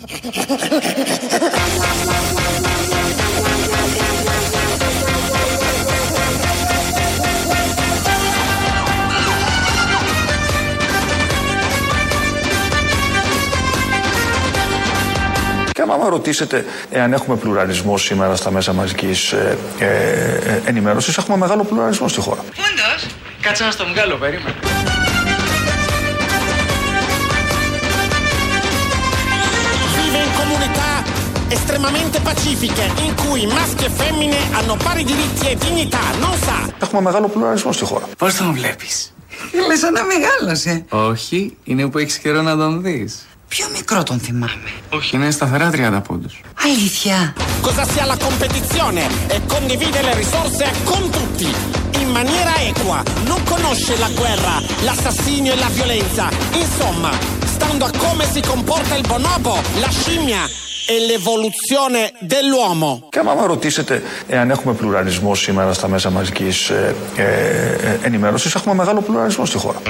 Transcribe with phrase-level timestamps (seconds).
[0.00, 0.06] Και
[15.82, 21.64] άμα ρωτήσετε εάν έχουμε πλουραλισμό σήμερα στα μέσα μαζικής ε, ε, ε, ενημέρωσης, έχουμε μεγάλο
[21.64, 22.44] πλουραλισμό στη χώρα.
[22.54, 23.06] Φούντος.
[23.40, 24.54] Κάτσε να στο βγάλω, περίμενε.
[31.49, 36.69] estremamente pacifiche in cui maschi e femmine hanno pari diritti e dignità, non sa.
[36.79, 38.05] Έχουμε μεγάλο πλουραλισμό στη χώρα.
[38.17, 39.13] Πώς τον βλέπεις.
[39.67, 40.85] Λε σαν να μεγάλωσε.
[40.89, 43.25] Όχι, είναι που έχεις καιρό να τον δεις.
[43.47, 44.71] Πιο μικρό τον θυμάμαι.
[44.89, 46.41] Όχι, είναι σταθερά 30 πόντους.
[46.63, 47.33] Αλήθεια.
[47.61, 49.03] Cosa sia la competizione
[49.35, 51.49] e condivide le risorse con tutti.
[52.01, 54.55] In maniera equa, non conosce la guerra,
[54.85, 56.25] l'assassinio e la violenza.
[56.63, 57.11] Insomma,
[57.55, 60.41] stando a come si comporta il bonobo, la scimmia
[60.92, 63.08] e l'evoluzione dell'uomo.
[63.08, 68.74] Και άμα ρωτήσετε εάν έχουμε πλουραλισμό σήμερα στα μέσα μαζικής ε, ε, ε, ενημέρωσης, έχουμε
[68.74, 69.82] μεγάλο πλουραλισμό στη χώρα.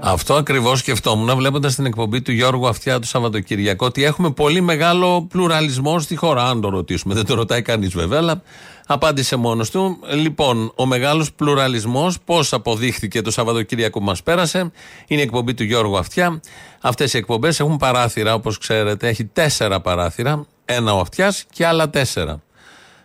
[0.00, 5.26] Αυτό ακριβώς σκεφτόμουν βλέποντας την εκπομπή του Γιώργου Αυτιά το Σαββατοκυριακό ότι έχουμε πολύ μεγάλο
[5.28, 6.44] πλουραλισμό στη χώρα.
[6.44, 8.42] Αν το ρωτήσουμε, δεν το ρωτάει κανείς βέβαια, αλλά
[8.86, 9.98] απάντησε μόνος του.
[10.12, 14.70] Λοιπόν, ο μεγάλος πλουραλισμός, πώς αποδείχθηκε το Σαββατοκύριακο που μας πέρασε,
[15.06, 16.40] είναι η εκπομπή του Γιώργου Αυτιά.
[16.80, 20.46] Αυτές οι εκπομπές έχουν παράθυρα, όπως ξέρετε, έχει τέσσερα παράθυρα.
[20.64, 22.40] Ένα ο Αυτιάς και άλλα τέσσερα.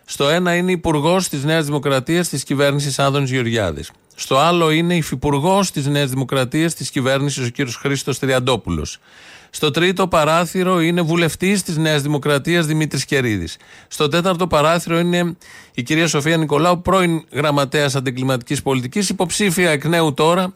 [0.04, 3.90] Στο ένα είναι υπουργός της Νέας Δημοκρατίας της κυβέρνησης Άδωνης Γεωργιάδης.
[4.14, 7.68] Στο άλλο είναι υφυπουργός της Νέας Δημοκρατίας της κυβέρνησης ο κ.
[7.68, 8.98] Χρήστος Τριαντόπουλος.
[9.54, 13.56] Στο τρίτο παράθυρο είναι βουλευτής της Νέας Δημοκρατίας Δημήτρης Κερίδης.
[13.88, 15.36] Στο τέταρτο παράθυρο είναι
[15.74, 20.54] η κυρία Σοφία Νικολάου, πρώην γραμματέας αντικλιματικής πολιτικής, υποψήφια εκ νέου τώρα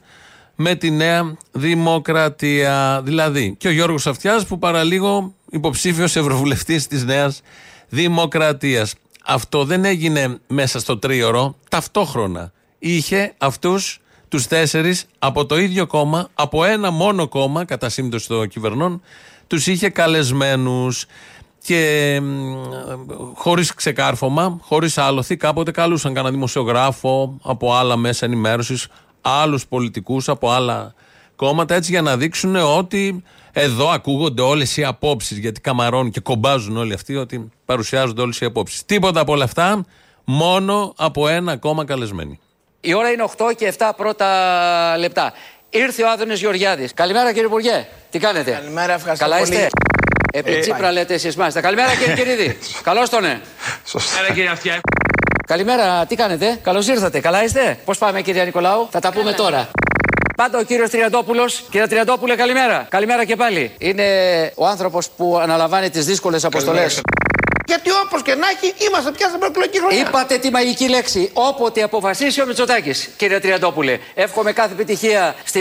[0.55, 3.00] με τη Νέα Δημοκρατία.
[3.05, 7.41] Δηλαδή, και ο Γιώργος Αυτιάς που παραλίγο υποψήφιος ευρωβουλευτής της Νέας
[7.89, 8.94] Δημοκρατίας.
[9.24, 12.52] Αυτό δεν έγινε μέσα στο τρίωρο, ταυτόχρονα.
[12.78, 18.48] Είχε αυτούς τους τέσσερις από το ίδιο κόμμα, από ένα μόνο κόμμα, κατά σύμπτωση των
[18.48, 19.03] κυβερνών,
[19.47, 21.07] τους είχε καλεσμένους.
[21.64, 22.20] Και
[23.35, 28.89] χωρίς ξεκάρφωμα, χωρίς άλοθη, κάποτε καλούσαν κανένα δημοσιογράφο από άλλα μέσα ενημέρωσης,
[29.20, 30.95] άλλους πολιτικούς από άλλα
[31.36, 33.23] κόμματα, έτσι για να δείξουν ότι
[33.53, 35.39] εδώ ακούγονται όλες οι απόψεις.
[35.39, 38.85] Γιατί καμαρώνουν και κομπάζουν όλοι αυτοί ότι παρουσιάζονται όλες οι απόψεις.
[38.85, 39.85] Τίποτα από όλα αυτά,
[40.25, 42.39] μόνο από ένα κόμμα καλεσμένοι.
[42.81, 44.29] Η ώρα είναι 8 και 7 πρώτα
[44.98, 45.33] λεπτά.
[45.70, 46.95] Ήρθε ο Άδωνης Γεωργιάδης.
[46.95, 47.87] Καλημέρα κύριε Υπουργέ.
[48.11, 49.53] Τι κάνετε; Καλημέρα, ευχαριστώ Καλά πολύ.
[49.53, 49.69] είστε;
[50.33, 51.61] Επί Τσίπρα λέτε εσείς μάλιστα.
[51.61, 52.59] Καλημέρα κύριε Κυρίδη.
[52.83, 53.41] Καλώς τον ναι.
[54.19, 54.81] Έλα κύριε Αυτιά.
[55.47, 57.20] Καλημέρα, τι κάνετε; Καλώς ήρθατε.
[57.20, 59.69] Καλά είστε; Πώς πάμε κύριε Νικολάου; Θα τα πούμε τώρα.
[60.36, 61.65] Πάντα ο κύριος Τριαντόπουλος.
[61.70, 62.86] Κύριε Τριαντόπουλε, καλημέρα.
[62.91, 63.73] Καλημέρα και πάλι.
[63.79, 64.05] Είναι
[64.55, 67.01] ο άνθρωπος που αναλαμβάνει τις δύσκολες αποστολές.
[67.67, 70.01] Γιατί όπως και να έχει, είμαστε πια στην προεκλογική χρονιά.
[70.01, 71.31] Είπατε τη μαγική λέξη.
[71.33, 73.99] Όποτε αποφασίσει ο Μητσοτάκης, κύριε Τριαντόπουλε.
[74.15, 75.61] Εύχομαι κάθε επιτυχία στη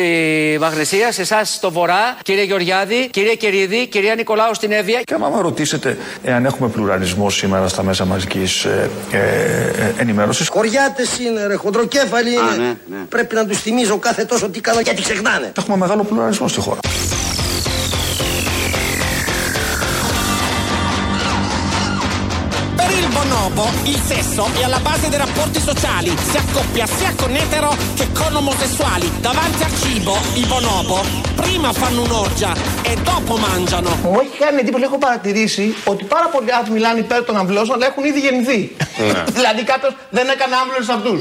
[0.60, 5.02] Μαγνησία, σε εσάς στο Βορρά, κύριε Γεωργιάδη, κύριε Κερίδη, κυρία Νικολάου στην Εύβοια.
[5.02, 11.20] Και άμα ρωτήσετε εάν έχουμε πλουραλισμό σήμερα στα μέσα μαζικής ε, ε, ε, ενημέρωσης, Χωριάτες
[11.20, 12.78] είναι ρε, χοντροκέφαλοι είναι.
[13.10, 15.52] Πρέπει να τους θυμίζω κάθε τόσο τι κάνω γιατί ξεχνάνε.
[15.58, 16.80] έχουμε μεγάλο πλουραλισμό στη χώρα.
[23.45, 27.75] Il bonobo il sesso è alla base dei rapporti sociali, si accoppia sia con etero
[27.95, 29.07] che con omosessuali.
[29.22, 31.03] Davanti al cibo i bonobo
[31.35, 33.89] prima fanno un'orgia e dopo mangiano.
[34.03, 37.85] Μου έχει κάνει εντύπωση, έχω παρατηρήσει ότι πάρα πολλοί άνθρωποι μιλάνε υπέρ των αμβλώσεων, αλλά
[37.85, 38.75] έχουν ήδη γεννηθεί.
[39.38, 41.13] δηλαδή κάποιο δεν έκανε άμβλωση σε αυτού.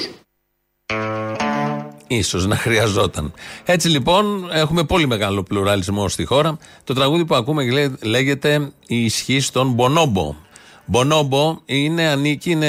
[2.06, 3.32] Ίσως να χρειαζόταν.
[3.64, 6.58] Έτσι λοιπόν έχουμε πολύ μεγάλο πλουραλισμό στη χώρα.
[6.84, 10.34] Το τραγούδι που ακούμε λέ- λέγεται «Η ισχύ των Μπονόμπο».
[10.86, 12.66] Μπονόμπο είναι, ανήκει, είναι,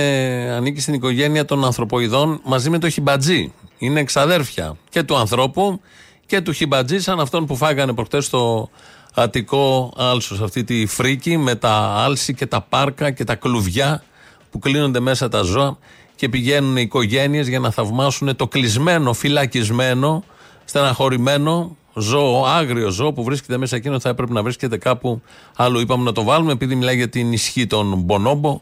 [0.55, 3.53] ανήκει στην οικογένεια των ανθρωποειδών μαζί με το χιμπατζή.
[3.77, 5.81] Είναι εξαδέρφια και του ανθρώπου
[6.25, 8.69] και του χιμπατζή σαν αυτόν που φάγανε προχτές στο
[9.13, 10.41] Αττικό Άλσος.
[10.41, 11.71] Αυτή τη φρίκη με τα
[12.05, 14.03] άλση και τα πάρκα και τα κλουβιά
[14.51, 15.77] που κλείνονται μέσα τα ζώα
[16.15, 20.23] και πηγαίνουν οι οικογένειες για να θαυμάσουν το κλεισμένο, φυλακισμένο,
[20.65, 25.21] στεναχωρημένο ζώο, άγριο ζώο που βρίσκεται μέσα εκείνο θα έπρεπε να βρίσκεται κάπου
[25.55, 25.79] άλλο.
[25.79, 28.61] Είπαμε να το βάλουμε επειδή μιλάει για την ισχύ των Μπονόμπο,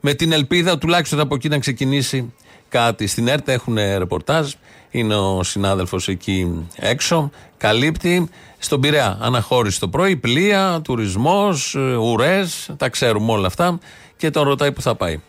[0.00, 2.32] με την ελπίδα τουλάχιστον από εκεί να ξεκινήσει
[2.68, 3.06] κάτι.
[3.06, 4.52] Στην ΕΡΤ έχουν ρεπορτάζ,
[4.90, 9.18] είναι ο συνάδελφος εκεί έξω, καλύπτει στον Πειραιά.
[9.20, 13.78] Αναχώρηση το πρωί, πλοία, τουρισμός, ουρές, τα ξέρουμε όλα αυτά
[14.16, 15.20] και τον ρωτάει που θα πάει.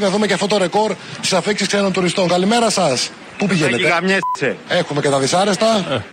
[0.00, 2.28] Να δούμε και αυτό το ρεκόρ τη αφήξη ξένων τουριστών.
[2.28, 3.10] Καλημέρα σας.
[3.42, 4.56] Πού πηγαίνετε, γαμιέσαι.
[4.68, 5.66] Έχουμε και τα δυσάρεστα.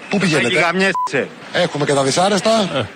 [0.09, 1.29] Πού Εκεί πηγαίνετε, γαμιέσαι.
[1.53, 2.87] Έχουμε και τα δυσάρεστα.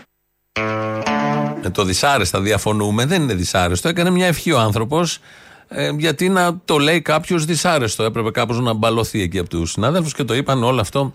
[1.62, 3.90] Με το δυσάρεστα διαφωνούμε, δεν είναι δυσάρεστο.
[3.90, 5.20] Έκανε μια ευχή ο άνθρωπος.
[5.68, 8.04] Ε, γιατί να το λέει κάποιος δυσάρεστο.
[8.04, 11.14] Έπρεπε κάπως να μπαλωθεί εκεί από τους συνάδελφους και το είπαν όλο αυτό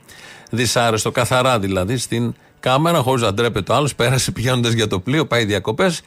[0.51, 1.11] δυσάρεστο.
[1.11, 3.95] Καθαρά δηλαδή στην κάμερα, χωρίς να ντρέπεται ο άλλος.
[3.95, 6.01] Πέρασε πηγαίνοντας για το πλοίο, πάει διακοπές.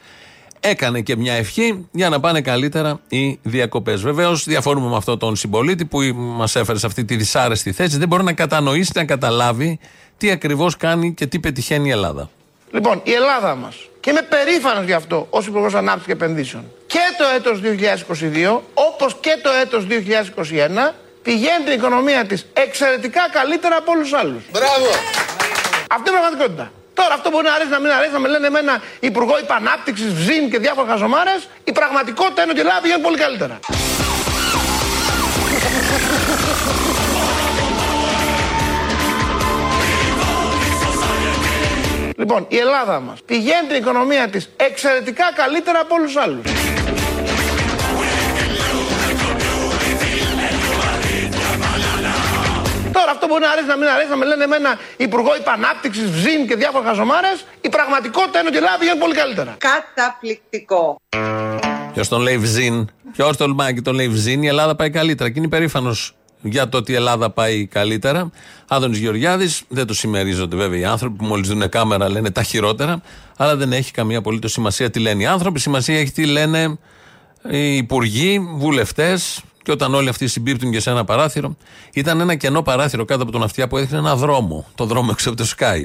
[0.64, 4.02] Έκανε και μια ευχή για να πάνε καλύτερα οι διακοπές.
[4.02, 7.98] Βεβαίως, διαφωνούμε με αυτόν τον συμπολίτη που μας έφερε σε αυτή τη δυσάρεστη θέση.
[7.98, 9.78] Δεν μπορεί να κατανοήσει, να καταλάβει
[10.18, 12.30] τι ακριβώς κάνει και τι πετυχαίνει η Ελλάδα.
[12.70, 16.98] Λοιπόν, η Ελλάδα μας, και είμαι περήφανος γι' αυτό ως Υπουργός Ανάπτυξης και Επενδύσεων, και
[17.18, 23.92] το έτος 2022, όπως και το έτος 2021, πηγαίνει την οικονομία της εξαιρετικά καλύτερα από
[23.92, 24.42] όλους τους άλλους.
[24.52, 24.86] Μπράβο.
[25.88, 26.72] Αυτή είναι η πραγματικότητα.
[26.94, 30.50] Τώρα αυτό μπορεί να αρέσει να μην αρέσει, να με λένε εμένα Υπουργό Υπανάπτυξης, ΒΖΙΝ
[30.50, 31.48] και διάφορα χαζομάρες.
[31.64, 33.58] Η πραγματικότητα είναι ότι η Ελλάδα πηγαίνει πολύ καλύτερα.
[42.16, 46.71] Λοιπόν, η Ελλάδα μας πηγαίνει την οικονομία της εξαιρετικά καλύτερα από όλους τους άλλους.
[53.22, 56.56] Αυτό μπορεί να αρέσει να μην αρέσει, να με λένε εμένα Υπουργό Υπανάπτυξης, ΒΖΙΝ και
[56.56, 57.44] διάφορα χαζομάρες.
[57.60, 59.56] Η πραγματικότητα είναι ότι η Ελλάδα πηγαίνει πολύ καλύτερα.
[59.58, 61.00] Καταπληκτικό.
[61.92, 65.30] Ποιος τον λέει Βζίν, ποιος τολμάει και τον λέει Βζίν, η Ελλάδα πάει καλύτερα.
[65.30, 68.30] Και είναι υπερήφανος για το ότι η Ελλάδα πάει καλύτερα.
[68.68, 73.00] Άδωνης Γεωργιάδης, δεν το συμμερίζονται βέβαια οι άνθρωποι που μόλις δουν κάμερα λένε τα χειρότερα,
[73.36, 75.60] αλλά δεν έχει καμία απολύτως σημασία τι λένε οι άνθρωποι.
[75.60, 76.78] Σημασία έχει τι λένε
[77.50, 81.56] οι υπουργοί, βουλευτές, και όταν όλοι αυτοί συμπίπτουν και σε ένα παράθυρο,
[81.92, 85.28] ήταν ένα κενό παράθυρο κάτω από τον αυτιά που έδειχνε ένα δρόμο, το δρόμο έξω
[85.28, 85.82] από το Sky.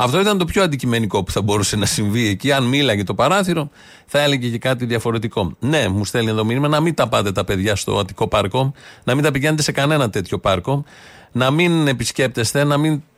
[0.00, 2.52] Αυτό ήταν το πιο αντικειμενικό που θα μπορούσε να συμβεί εκεί.
[2.52, 3.70] Αν μίλαγε το παράθυρο,
[4.06, 5.52] θα έλεγε και κάτι διαφορετικό.
[5.58, 8.72] Ναι, μου στέλνει εδώ μήνυμα να μην τα πάτε τα παιδιά στο Αττικό Πάρκο,
[9.04, 10.84] να μην τα πηγαίνετε σε κανένα τέτοιο πάρκο,
[11.32, 13.02] να μην επισκέπτεστε, να μην το,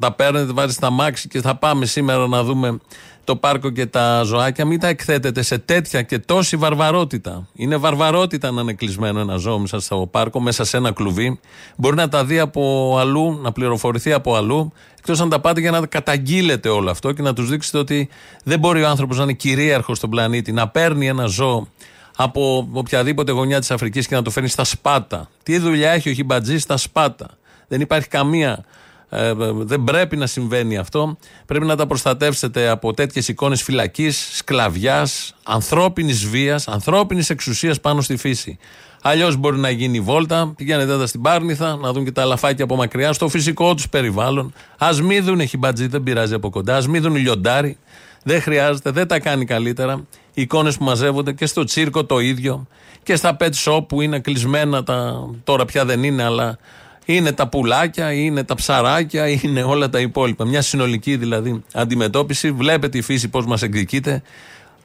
[0.00, 2.78] τα παίρνετε, βάζετε στα μάξι και θα πάμε σήμερα να δούμε
[3.24, 4.64] το πάρκο και τα ζωάκια.
[4.64, 7.48] Μην τα εκθέτετε σε τέτοια και τόση βαρβαρότητα.
[7.54, 11.40] Είναι βαρβαρότητα να είναι κλεισμένο ένα ζώο μέσα στο πάρκο, μέσα σε ένα κλουβί.
[11.76, 15.70] Μπορεί να τα δει από αλλού, να πληροφορηθεί από αλλού, εκτός αν τα πάτε για
[15.70, 18.08] να καταγγείλετε όλο αυτό και να τους δείξετε ότι
[18.44, 21.68] δεν μπορεί ο άνθρωπος να είναι κυρίαρχος στον πλανήτη, να παίρνει ένα ζώο
[22.16, 25.28] από οποιαδήποτε γωνιά της Αφρικής και να το φέρνει στα σπάτα.
[25.42, 27.30] Τι δουλειά έχει ο Χιμπατζής στα σπάτα;
[27.68, 28.64] Δεν υπάρχει καμία.
[29.08, 31.16] Ε, δεν πρέπει να συμβαίνει αυτό.
[31.46, 38.16] Πρέπει να τα προστατεύσετε από τέτοιες εικόνες φυλακής, σκλαβιάς, ανθρώπινης βίας, ανθρώπινης εξουσίας πάνω στη
[38.16, 38.58] φύση.
[39.02, 42.64] Αλλιώς μπορεί να γίνει η βόλτα, πηγαίνετε εδώ στην Πάρνηθα, να δουν και τα αλαφάκια
[42.64, 44.52] από μακριά, στο φυσικό τους περιβάλλον.
[44.78, 46.76] Α μην δουν χιμπατζή, δεν πειράζει από κοντά.
[46.76, 47.78] Α μην δουν λιοντάρι.
[48.22, 50.06] Δεν χρειάζεται, δεν τα κάνει καλύτερα.
[50.34, 52.66] Οι εικόνες που μαζεύονται και στο τσίρκο το ίδιο.
[53.02, 55.28] Και στα pet shop που είναι κλεισμένα τα.
[55.44, 56.58] Τώρα πια δεν είναι, αλλά
[57.06, 60.44] είναι τα πουλάκια, είναι τα ψαράκια, είναι όλα τα υπόλοιπα.
[60.44, 62.50] Μια συνολική δηλαδή αντιμετώπιση.
[62.50, 64.22] Βλέπετε η φύση πώς μας εκδικείται.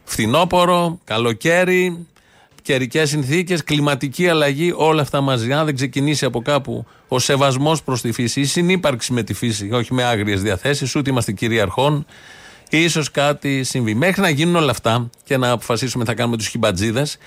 [0.03, 2.05] Φθινόπορο, καλοκαίρι,
[2.61, 5.53] καιρικές συνθήκες, κλιματική αλλαγή, όλα αυτά μαζί.
[5.53, 9.69] Αν δεν ξεκινήσει από κάπου ο σεβασμός προς τη φύση, η συνύπαρξη με τη φύση,
[9.71, 12.05] όχι με άγριες διαθέσεις, ούτε είμαστε κυριαρχών,
[12.69, 13.93] ίσως κάτι συμβεί.
[13.93, 17.17] Μέχρι να γίνουν όλα αυτά και να αποφασίσουμε τι θα κάνουμε τους χιμπατζίδες,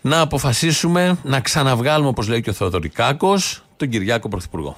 [0.00, 4.76] να αποφασίσουμε να ξαναβγάλουμε, όπως λέει και ο Θεοδωρικάκος, τον Κυριάκο Πρωθυπουργό.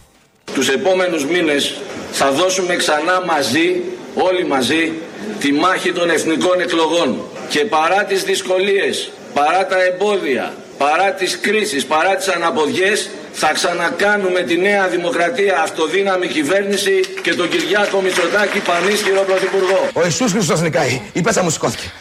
[0.54, 1.74] Τους επόμενους μήνες
[2.12, 3.82] θα δώσουμε ξανά μαζί,
[4.14, 4.92] όλοι μαζί,
[5.40, 7.20] τη μάχη των εθνικών εκλογών.
[7.48, 14.40] Και παρά τις δυσκολίες, παρά τα εμπόδια, παρά τις κρίσεις, παρά τις αναποδιές, θα ξανακάνουμε
[14.40, 19.88] τη νέα δημοκρατία αυτοδύναμη κυβέρνηση και τον Κυριάκο Μητσοτάκη πανίσχυρο πρωθυπουργό.
[19.92, 21.00] Ο Ιησούς Χριστός νικάει.
[21.12, 21.92] Η πέτσα μου σηκώθηκε.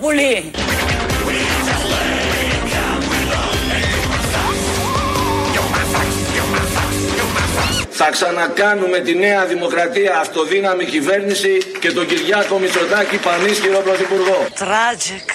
[0.00, 0.50] Το τέλο πολύ!
[7.90, 14.46] Θα ξανακάνουμε τη νέα δημοκρατία αυτοδύναμη κυβέρνηση και τον Κυριάκο Μητσοτάκη πανίσχυρο πρωθυπουργό.
[14.58, 15.28] Tragic.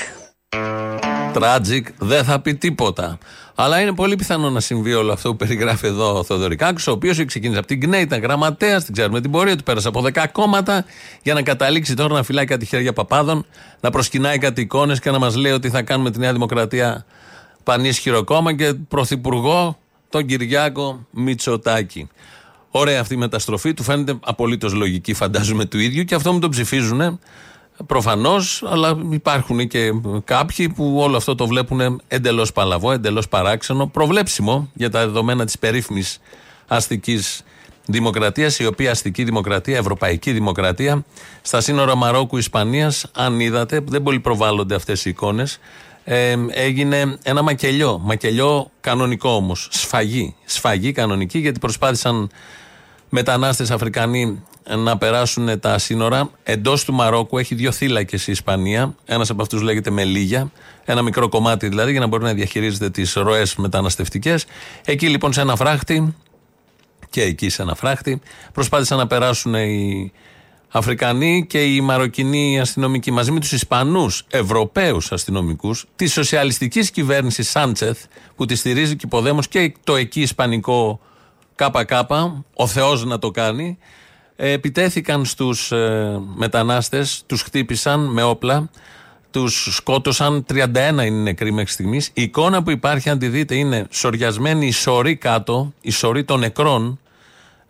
[1.34, 3.18] Tragic δεν θα πει τίποτα.
[3.56, 7.26] Αλλά είναι πολύ πιθανό να συμβεί όλο αυτό που περιγράφει εδώ ο Θεοδωρικάκο, ο οποίος
[7.26, 10.86] ξεκίνησε από την ΚΝΕ, ήταν γραμματέας, την ξέρουμε την πορεία του, πέρασε από 10 κόμματα
[11.24, 13.46] για να καταλήξει τώρα να φυλάει κάτι χέρια παπάδων,
[13.82, 17.06] να προσκυνάει κάτι εικόνες και να μας λέει ότι θα κάνουμε τη Νέα Δημοκρατία
[17.64, 19.78] πανίσχυρο κόμμα και πρωθυπουργό
[20.10, 22.10] τον Κυριάκο Μητσοτάκη.
[22.70, 26.50] Ωραία αυτή η μεταστροφή, του φαίνεται απολύτως λογική, φαντάζομαι του ίδιου και αυτό μου τον
[26.50, 27.20] ψηφίζουν.
[27.88, 29.92] Προφανώς, αλλά υπάρχουν και
[30.24, 35.60] κάποιοι που όλο αυτό το βλέπουν εντελώς παλαβό, εντελώς παράξενο, προβλέψιμο για τα δεδομένα της
[35.60, 36.20] περίφημης
[36.68, 37.44] αστικής
[37.86, 41.06] δημοκρατίας, η οποία αστική δημοκρατία, ευρωπαϊκή δημοκρατία,
[41.42, 45.60] στα σύνορα Μαρόκου-Ισπανία, αν είδατε, δεν πολύ προβάλλονται αυτές οι εικόνες,
[46.04, 48.00] ε, έγινε ένα μακελιό.
[48.04, 49.68] Μακελιό κανονικό όμως.
[49.72, 50.36] Σφαγή.
[50.46, 52.30] Σφαγή κανονική γιατί προσπάθησαν
[53.10, 54.44] μετανάστες Αφρικανοί
[54.78, 56.30] να περάσουν τα σύνορα.
[56.44, 58.96] Εντός του Μαρόκου έχει δύο θύλακες η Ισπανία.
[59.06, 60.52] Ένας από αυτούς λέγεται Μελίγια.
[60.86, 64.46] Ένα μικρό κομμάτι δηλαδή για να μπορεί να διαχειρίζεται τις ροές μεταναστευτικές.
[64.86, 66.16] Εκεί λοιπόν σε ένα φράχτη
[67.10, 68.22] και εκεί σε ένα φράχτη
[68.54, 70.12] προσπάθησαν να περάσουν οι
[70.72, 78.04] Αφρικανοί και οι Μαροκινοί αστυνομικοί μαζί με τους Ισπανούς Ευρωπαίους αστυνομικούς της σοσιαλιστικής κυβέρνησης Σάντσεθ
[78.36, 81.00] που τη στηρίζει και υποδέμως και το εκεί Ισπανικό
[81.56, 81.92] ΚΚ,
[82.54, 83.78] ο Θεός να το κάνει,
[84.36, 88.70] ε, επιτέθηκαν στους ε, μετανάστες, τους χτύπησαν με όπλα,
[89.32, 90.46] τους σκότωσαν.
[90.54, 92.08] 31 είναι νεκροί μέχρι στιγμής.
[92.14, 96.40] Η εικόνα που υπάρχει, αν τη δείτε, είναι σοριασμένη η σωρή κάτω, η σωρή των
[96.40, 97.00] νεκρών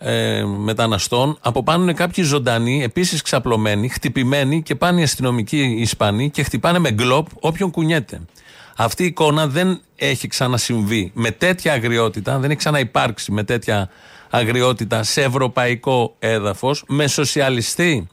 [0.07, 1.38] ε, μεταναστών.
[1.41, 6.79] Από πάνω είναι κάποιοι ζωντανοί, επίσης ξαπλωμένοι, χτυπημένοι και πάνε οι αστυνομικοί Ισπανοί και χτυπάνε
[6.79, 8.21] με γκλοπ όποιον κουνιέται.
[8.77, 13.89] Αυτή η εικόνα δεν έχει ξανασυμβεί με τέτοια αγριότητα, δεν έχει ξαναυπάρξει με τέτοια
[14.29, 18.07] αγριότητα σε ευρωπαϊκό έδαφος, με σοσιαλιστή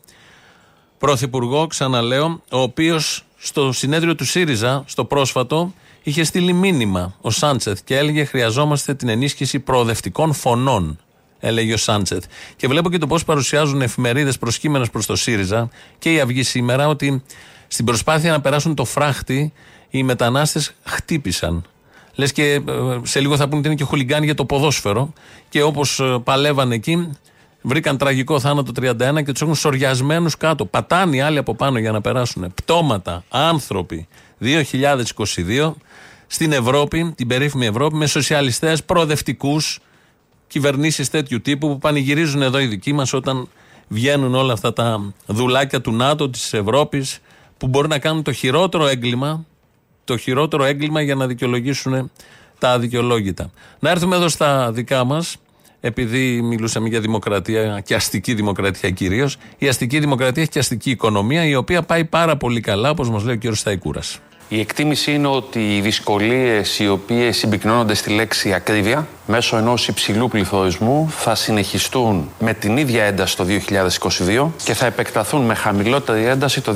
[0.98, 5.72] πρωθυπουργό, ξαναλέω, ο οποίος στο συνέδριο του ΣΥΡΙΖΑ, στο πρόσφατο,
[6.02, 10.98] είχε στείλει μήνυμα ο Σάντσεθ και έλεγε: Χρειαζόμαστε την ενίσχυση προοδευτικών φωνών
[11.42, 12.24] έλεγε ο Σάντσεθ.
[12.56, 15.68] Και βλέπω και το πώς παρουσιάζουν εφημερίδες προσκύμενες προς το ΣΥΡΙΖΑ
[15.98, 17.22] και η Αυγή σήμερα ότι
[17.68, 19.52] στην προσπάθεια να περάσουν το φράχτη
[19.90, 21.64] οι μετανάστες χτύπησαν.
[22.14, 22.60] Λες και ε,
[23.02, 25.12] σε λίγο θα πούνε ότι είναι και χουλιγκάνοι για το ποδόσφαιρο.
[25.48, 27.10] Και όπως παλεύαν εκεί,
[27.62, 30.64] βρήκαν τραγικό θάνατο 31 και τους έχουν σοριασμένους κάτω.
[30.64, 32.52] Πατάνε οι άλλοι από πάνω για να περάσουν.
[32.54, 34.08] Πτώματα, άνθρωποι.
[34.40, 35.72] 2022
[36.26, 39.78] στην Ευρώπη, την περίφημη Ευρώπη, με σοσιαλιστές προοδευτικούς,
[40.52, 43.48] κυβερνήσεις τέτοιου τύπου που πανηγυρίζουν εδώ οι δικοί μας όταν
[43.88, 47.18] βγαίνουν όλα αυτά τα δουλάκια του ΝΑΤΟ, της Ευρώπης,
[47.58, 49.44] που μπορεί να κάνουν το χειρότερο έγκλημα,
[50.04, 52.10] το χειρότερο έγκλημα για να δικαιολογήσουν
[52.58, 53.50] τα αδικαιολόγητα.
[53.78, 55.36] Να έρθουμε εδώ στα δικά μας,
[55.80, 59.36] επειδή μιλούσαμε για δημοκρατία και αστική δημοκρατία κυρίως.
[59.58, 63.24] Η αστική δημοκρατία έχει και αστική οικονομία, η οποία πάει πάρα πολύ καλά, όπως μας
[63.24, 63.54] λέει ο κ.
[63.54, 64.18] Σταϊκούρας.
[64.48, 70.28] Η εκτίμηση είναι ότι οι δυσκολίες οι οποίες συμπυκνώνονται στη λέξη ακρίβεια μέσω ενός υψηλού
[70.28, 73.46] πληθωρισμού θα συνεχιστούν με την ίδια ένταση το
[74.36, 76.74] 2022 και θα επεκταθούν με χαμηλότερη ένταση το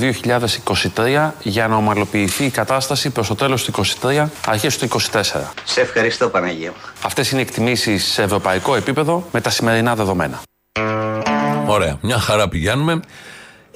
[0.95, 5.23] 2023 για να ομαλοποιηθεί η κατάσταση προς το τέλος του 2023, αρχές του 2024.
[5.65, 6.73] Σε ευχαριστώ, Παναγία.
[7.05, 10.41] Αυτές είναι οι εκτιμήσεις σε ευρωπαϊκό επίπεδο με τα σημερινά δεδομένα.
[11.67, 11.99] Ωραία.
[12.01, 13.01] Μια χαρά πηγαίνουμε.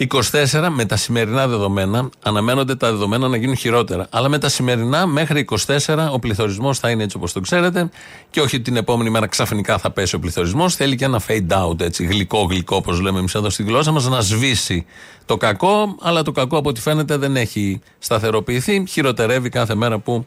[0.09, 4.07] 24 με τα σημερινά δεδομένα, αναμένονται τα δεδομένα να γίνουν χειρότερα.
[4.11, 7.91] Αλλά με τα σημερινά μέχρι 24 ο πληθωρισμός θα είναι έτσι όπως το ξέρετε.
[8.31, 10.75] Και όχι την επόμενη μέρα ξαφνικά θα πέσει ο πληθωρισμός.
[10.75, 14.21] Θέλει και ένα fade out, έτσι, γλυκό-γλυκό, όπως λέμε εμείς εδώ στη γλώσσα μας, να
[14.21, 14.87] σβήσει
[15.25, 15.97] το κακό.
[16.01, 18.85] Αλλά το κακό από ό,τι φαίνεται δεν έχει σταθεροποιηθεί.
[18.89, 20.27] Χειροτερεύει κάθε μέρα που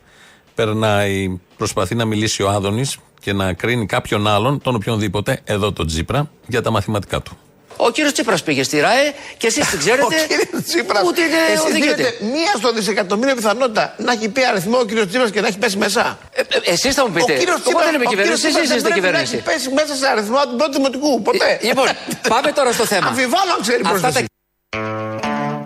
[0.56, 1.40] περνάει.
[1.58, 6.30] Προσπαθεί να μιλήσει ο Άδωνης και να κρίνει κάποιον άλλον, τον οποιονδήποτε, εδώ τον Τζίπρα,
[6.48, 7.38] για τα μαθηματικά του.
[7.78, 10.04] Ο κύριος Τσίπρας πήγε στη ΡΑΕ και εσείς την ξέρετε.
[10.04, 11.04] Ο κύριος Τσίπρας.
[11.06, 11.38] Ούτε είναι
[11.68, 12.18] οδηγείται.
[12.22, 15.78] Μία στο δισεκατομμύριο πιθανότητα να έχει πει αριθμό ο κύριος Τσίπρας και να έχει πέσει
[15.78, 16.18] μέσα.
[16.32, 17.34] Ε, ε, εσείς θα μου πείτε.
[17.34, 19.36] Ο κύριο Τσίπρα δεν είμαι κυβέρνηση, εσείς είστε κυβέρνηση.
[19.36, 21.22] Να έχει πέσει μέσα σε αριθμό του πρώτου δημοτικού.
[21.22, 21.60] Ποτέ.
[21.62, 21.88] Ε, λοιπόν,
[22.28, 23.08] πάμε τώρα στο θέμα.
[23.08, 24.26] Αμφιβάλλω αν ξέρει Αυτά τα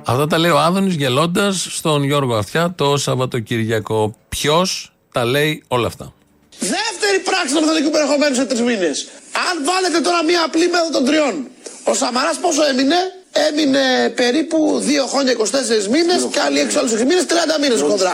[0.10, 4.16] Αυτά τα λέει ο Άδωνης γελώντας στον Γιώργο Αυτιά το Σαββατοκύριακο.
[4.30, 6.14] Ποιος τα λέει όλα αυτά.
[7.18, 9.08] Δεύτερη πράξη του μεθοδικού περιεχομένους σε τρεις μήνες.
[9.50, 11.36] Αν βάλετε τώρα μία απλή μέθοδο των τριών.
[11.84, 13.00] Ο Σαμαράς πόσο έμεινε,
[13.48, 13.84] έμεινε
[14.22, 14.58] περίπου
[14.88, 18.14] 2 χρόνια 24 μήνες και άλλοι 6 άλλους 6 μήνες, 30 μήνες κοντρά.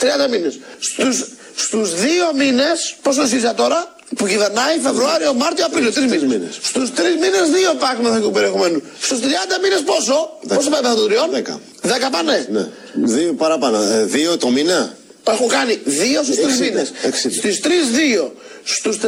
[0.00, 0.58] 30 μήνες.
[0.78, 1.16] Στους
[1.56, 3.80] στους δύο μήνες, πόσο είσαι τώρα,
[4.16, 6.58] που κυβερνάει Φεβρουάριο, Μάρτιο, Απρίλιο, τρεις μήνες.
[6.62, 8.82] Στους τρεις μήνες, δύο πάκ μεθοδικού περιεχομένου.
[9.00, 10.16] Στους 30 μήνες πόσο,
[10.54, 11.60] πόσο πάει με των τριών, 10.
[11.82, 12.64] 10 πάνε; Ναι.
[13.14, 13.76] Δύο παραπάνω.
[13.82, 14.96] Ε, δύο το μήνα;
[15.28, 16.92] Έχω κάνει δύο στους τρεις μήνες.
[17.30, 18.34] Στις τρεις δύο.
[18.64, 19.06] Στους 30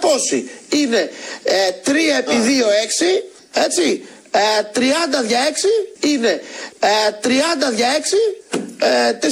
[0.00, 0.50] πόσοι.
[0.68, 1.10] Είναι
[1.42, 1.52] ε,
[1.84, 3.24] 3 επί 2 6.
[3.52, 4.04] Έτσι.
[4.36, 4.40] Ε,
[4.74, 4.78] 30
[5.26, 5.38] δια
[6.00, 6.40] 6 είναι
[6.78, 6.88] ε,
[7.22, 7.28] 30
[7.74, 7.88] δια
[8.50, 9.28] 6 ε, 3 6 18,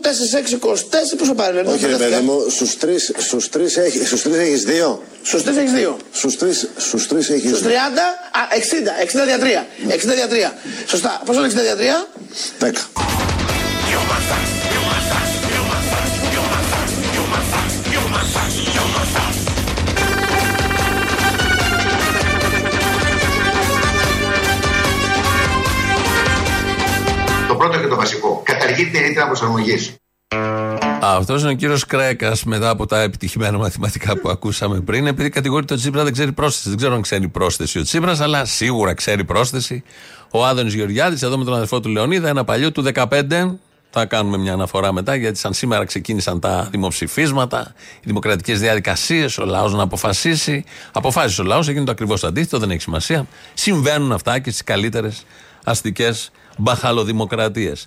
[0.00, 0.72] 4 6 24
[1.18, 4.98] πόσο πάρει Όχι ρε παιδί μου, στους 3, στους 3, έχεις, στους 3 έχεις 2
[5.22, 9.38] Στους 3 έχεις 2 Στους 3, στους 3 έχεις Στους 30, α, 60, 60 δια
[9.38, 10.54] 3 60 δια 3
[10.86, 12.08] Σωστά, πόσο είναι 60 δια
[12.60, 12.72] 3 10
[27.68, 28.42] πρώτο και το βασικό.
[28.44, 29.94] Καταργεί την ρήτρα προσαρμογής.
[31.00, 35.06] Αυτός είναι ο κύριος Κρέκας μετά από τα επιτυχημένα μαθηματικά που ακούσαμε πριν.
[35.06, 36.68] Επειδή κατηγορείται ότι ο Τσίπρα δεν ξέρει πρόσθεση.
[36.68, 39.82] Δεν ξέρω αν ξέρει πρόσθεση ο Τσίπρα, αλλά σίγουρα ξέρει πρόσθεση.
[40.30, 43.58] Ο Άδωνης Γεωργιάδης, εδώ με τον αδερφό του Λεωνίδα, ένα παλιό του 15,
[43.90, 49.44] Θα κάνουμε μια αναφορά μετά, γιατί σαν σήμερα ξεκίνησαν τα δημοψηφίσματα, οι δημοκρατικές διαδικασίες, ο
[49.44, 50.64] λαός να αποφασίσει.
[50.92, 53.26] Αποφάσισε ο λαός, έγινε το ακριβώς αντίθετο, δεν έχει σημασία.
[53.54, 55.24] Συμβαίνουν αυτά και στις καλύτερες
[55.64, 57.86] αστικές μπαχαλοδημοκρατίες.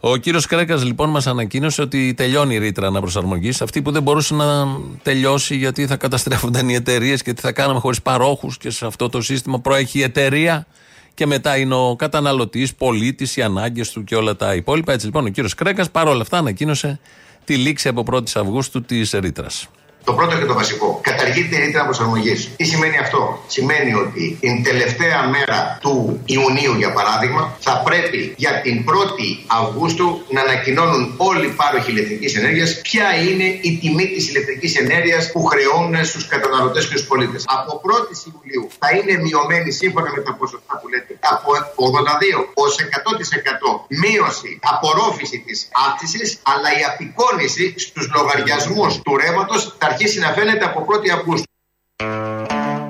[0.00, 3.62] Ο κύριος Κρέκας λοιπόν μας ανακοίνωσε ότι τελειώνει η ρήτρα αναπροσαρμογής.
[3.62, 4.66] Αυτή που δεν μπορούσε να
[5.02, 9.08] τελειώσει γιατί θα καταστρέφονταν οι εταιρείες και τι θα κάναμε χωρίς παρόχους και σε αυτό
[9.08, 10.66] το σύστημα προέχει η εταιρεία
[11.14, 14.92] και μετά είναι ο καταναλωτής, πολίτης, οι ανάγκες του και όλα τα υπόλοιπα.
[14.92, 17.00] Έτσι λοιπόν ο κύριος Κρέκας παρόλα αυτά ανακοίνωσε
[17.44, 19.68] τη λήξη από 1η Αυγούστου της ρήτρας.
[20.04, 21.00] Το πρώτο και το βασικό.
[21.02, 22.48] Καταργείται η ρήτρα προσαρμογής.
[22.56, 28.60] Τι σημαίνει αυτό, Σημαίνει ότι την τελευταία μέρα του Ιουνίου, για παράδειγμα, θα πρέπει για
[28.60, 34.28] την 1η Αυγούστου να ανακοινώνουν όλοι οι πάροχοι ηλεκτρικής ενέργειας ποια είναι η τιμή της
[34.30, 37.44] ηλεκτρικής ενέργειας που χρεώνουν στους καταναλωτές και στους πολίτες.
[37.58, 42.72] Από 1η Ιουλίου θα είναι μειωμένη σύμφωνα με τα ποσοστά που λέτε από 82 ως
[42.78, 50.28] 100% μείωση, απορρόφηση της αύξησης, αλλά η απεικόνηση στους λογαριασμούς του ρεύματος θα αρχίσει να
[50.28, 51.44] φαίνεται από 1η Αυγούστου.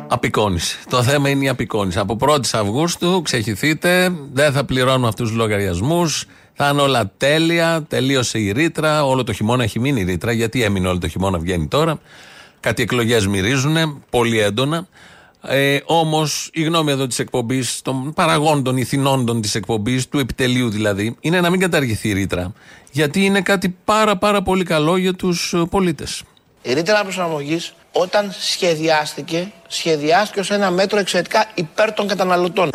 [0.09, 0.79] Απεικόνηση.
[0.89, 1.99] Το θέμα είναι η απεικόνηση.
[1.99, 6.25] Από 1η Αυγούστου ξεχυθείτε, δεν θα πληρώνουμε αυτούς τους λογαριασμούς.
[6.55, 7.85] Θα είναι όλα τέλεια.
[7.89, 9.05] Τελείωσε η ρήτρα.
[9.05, 10.33] Όλο το χειμώνα έχει μείνει η ρήτρα.
[10.33, 12.01] Γιατί έμεινε όλο το χειμώνα, βγαίνει τώρα.
[12.61, 14.87] Κάτι εκλογές μυρίζουν πολύ έντονα.
[15.43, 21.17] Ε, Όμως η γνώμη εδώ της εκπομπής, των παραγόντων, ηθινόντων της εκπομπής, του επιτελείου δηλαδή,
[21.21, 22.53] είναι να μην καταργηθεί η ρήτρα.
[22.93, 26.23] Γιατί είναι κάτι πάρα πάρα πολύ καλό για τους πολίτες.
[26.63, 32.71] Η ρήτρα προσαρμογής όταν σχεδιάστηκε, σχεδιάστηκε ως ένα μέτρο εξαιρετικά υπέρ των καταναλωτών.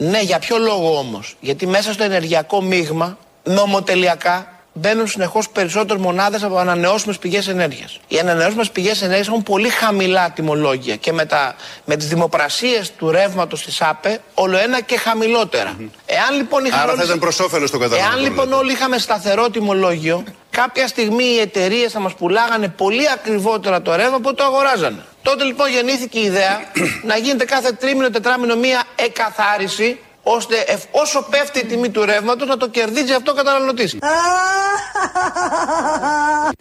[0.00, 6.42] ναι, για ποιο λόγο όμως; Γιατί μέσα στο ενεργειακό μείγμα, νομοτελειακά, μπαίνουν συνεχώς περισσότερε μονάδες
[6.42, 7.98] από ανανεώσιμες πηγές ενέργειας.
[8.08, 11.54] Οι ανανεώσιμες πηγές ενέργειας έχουν πολύ χαμηλά τιμολόγια και με, τα,
[11.84, 15.76] με τις δημοπρασίες του ρεύματος της ΑΠΕ όλο ένα και χαμηλότερα.
[16.06, 16.82] Εάν λοιπόν είχαμε.
[16.82, 18.12] Άρα θα όλες- ήταν προς όφελος των καταναλωτών.
[18.14, 23.82] Εάν λοιπόν όλοι είχαμε σταθερό τιμολόγιο, κάποια στιγμή οι εταιρείες θα μας πουλάγανε πολύ ακριβότερα
[23.82, 25.02] το ρεύμα από ό,τι το αγοράζανε.
[25.22, 26.60] Τότε λοιπόν γεννήθηκε η ιδέα
[27.02, 32.48] να γίνεται κάθε τρίμηνο, τετράμινο μία εκαθάριση, ώστε εφ- όσο πέφτει η τιμή του ρεύματος
[32.48, 33.96] να το κερδίζει αυτό ο καταναλωτής.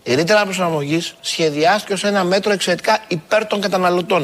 [0.04, 4.22] Η ρήτρα προσαρμογής σχεδιάστηκε ως ένα μέτρο εξαιρετικά υπέρ των καταναλωτών.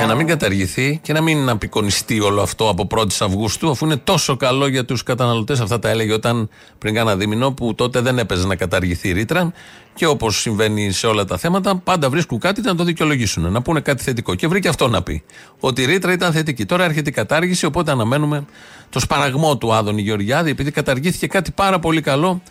[0.00, 3.96] Για να μην καταργηθεί και να μην απεικονιστεί όλο αυτό από 1η Αυγούστου, αφού είναι
[3.96, 5.60] τόσο καλό για τους καταναλωτές.
[5.60, 9.52] Αυτά τα έλεγε όταν πριν κάνα δίμηνο, που τότε δεν έπαιζε να καταργηθεί η ρήτρα.
[9.94, 13.80] Και όπως συμβαίνει σε όλα τα θέματα, πάντα βρίσκουν κάτι να το δικαιολογήσουν, να πούνε
[13.80, 14.34] κάτι θετικό.
[14.34, 15.22] Και βρήκε αυτό να πει.
[15.60, 16.66] Ότι η ρήτρα ήταν θετική.
[16.66, 18.44] Τώρα έρχεται η κατάργηση, οπότε αναμένουμε
[18.90, 22.42] το σπαραγμό του Άδωνη Γεωργιάδη, επειδή καταργήθηκε κάτι πάρα πολύ καλό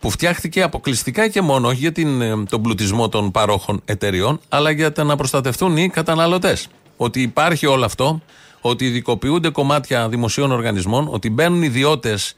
[0.00, 4.70] που φτιάχτηκε αποκλειστικά και μόνο όχι για την, ε, τον πλουτισμό των παρόχων εταιριών, αλλά
[4.70, 6.68] για τα να προστατευτούν οι καταναλωτές.
[7.00, 8.20] Ότι υπάρχει όλο αυτό,
[8.60, 12.36] ότι ειδικοποιούνται κομμάτια δημοσίων οργανισμών, ότι μπαίνουν ιδιώτες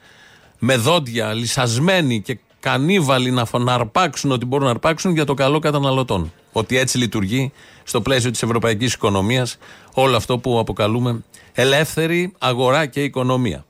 [0.58, 5.34] με δόντια, λυσασμένοι και κανίβαλοι να, φο- να αρπάξουν ό,τι μπορούν να αρπάξουν για το
[5.34, 6.32] καλό καταναλωτών.
[6.52, 9.58] Ότι έτσι λειτουργεί στο πλαίσιο της ευρωπαϊκής οικονομίας
[9.94, 13.64] όλο αυτό που αποκαλούμε ελεύθερη αγορά και οικονομία.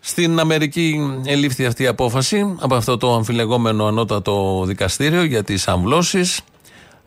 [0.00, 6.40] Στην Αμερική ελήφθη αυτή η απόφαση από αυτό το αμφιλεγόμενο ανώτατο δικαστήριο για τις αμβλώσεις.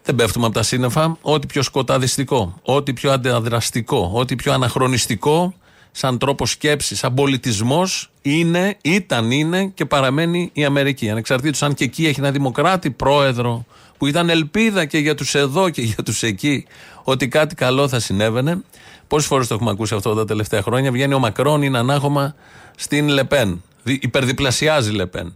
[0.06, 1.18] Δεν πέφτουμε από τα σύννεφα.
[1.22, 5.54] Ό,τι πιο σκοταδιστικό, ό,τι πιο αντιδραστικό, ό,τι πιο αναχρονιστικό
[5.92, 11.10] σαν τρόπο σκέψης, σαν πολιτισμός είναι, ήταν, είναι και παραμένει η Αμερική.
[11.10, 13.66] Ανεξαρτήτως αν και εκεί έχει ένα δημοκράτη πρόεδρο
[13.98, 16.66] που ήταν ελπίδα και για τους εδώ και για τους εκεί
[17.04, 18.62] ότι κάτι καλό θα συνέβαινε.
[19.08, 20.92] Πόσες φορές το έχουμε ακούσει αυτό τα τελευταία χρόνια.
[20.92, 22.36] Βγαίνει ο Μακρόν, είναι ανάγχωμα
[22.78, 23.64] στην Λεπέν.
[23.84, 25.36] Δι- Υπερδιπλασιάζει η Λεπέν.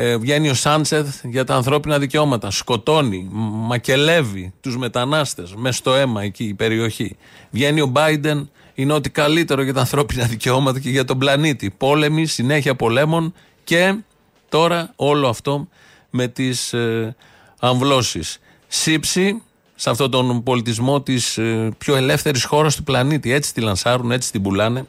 [0.00, 2.50] Ε, βγαίνει ο Σάντσεθ για τα ανθρώπινα δικαιώματα.
[2.50, 7.16] Σκοτώνει, μ- μακελεύει τους μετανάστες μες στο αίμα εκεί η περιοχή.
[7.50, 11.70] Βγαίνει ο Μπάιντεν, είναι ό,τι καλύτερο για τα ανθρώπινα δικαιώματα και για τον πλανήτη.
[11.76, 13.34] Πόλεμοι, συνέχεια πολέμων
[13.64, 13.94] και
[14.48, 15.68] τώρα όλο αυτό
[16.10, 17.16] με τις ε,
[17.60, 18.38] αμβλώσεις.
[18.66, 19.42] Σύψη
[19.74, 23.32] σε αυτόν τον πολιτισμό της ε, πιο ελεύθερης χώρας του πλανήτη.
[23.32, 24.86] Έτσι τη λανσάρουν, έτσι την πουλάνε.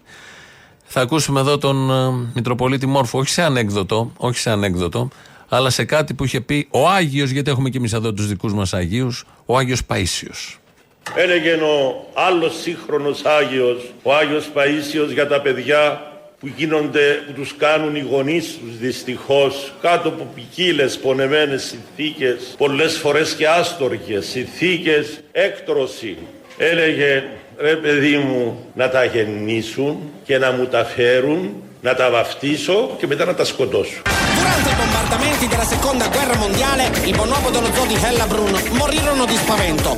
[0.92, 5.10] Θα ακούσουμε εδώ τον ε, Μητροπολίτη Μόρφο, όχι σε ανέκδοτο, όχι σε ανέκδοτο,
[5.50, 8.54] αλλά σε κάτι που είχε πει ο Άγιος, γιατί έχουμε και εμείς εδώ τους δικούς
[8.54, 10.60] μας Αγίους, ο Άγιος Παίσιος.
[11.16, 17.56] Έλεγε ο άλλος σύγχρονος Άγιος, ο Άγιος Παΐσιος για τα παιδιά που γίνονται, που τους
[17.58, 25.24] κάνουν οι γονείς τους δυστυχώς κάτω από ποικίλες πονεμένες συνθήκες, πολλές φορές και άστοργες συνθήκες,
[25.32, 26.18] έκτρωση.
[26.58, 27.24] Έλεγε
[27.62, 33.08] ρε παιδί μου να τα γεννήσουν και να μου τα φέρουν, να τα βαφτίσω και
[33.08, 34.02] μετά να τα σκοτώσω.
[34.40, 39.38] Durante i bombardamenti della seconda guerra mondiale, il bonobo dello zoo di Hellabrunn morirono di
[39.44, 39.92] spavento.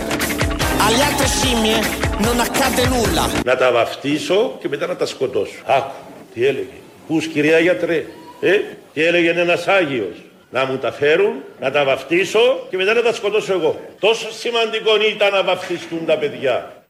[0.86, 1.78] Alle altre scimmie
[2.26, 3.26] non accadde nulla.
[3.46, 5.62] Να τα βαφτίσω και μετά να τα σκοτώσω.
[5.66, 5.92] Άκου,
[6.34, 6.78] τι έλεγε.
[7.08, 8.06] Πούς κυρία γιατρέ;
[8.40, 8.60] Ε,
[8.94, 10.16] και έλεγε ένας Άγιος.
[10.50, 13.80] Να μου τα φέρουν, να τα βαφτίσω και μετά να τα σκοτώσω εγώ.
[14.00, 16.81] Τόσο σημαντικό ήταν να βαφτιστούν τα παιδιά.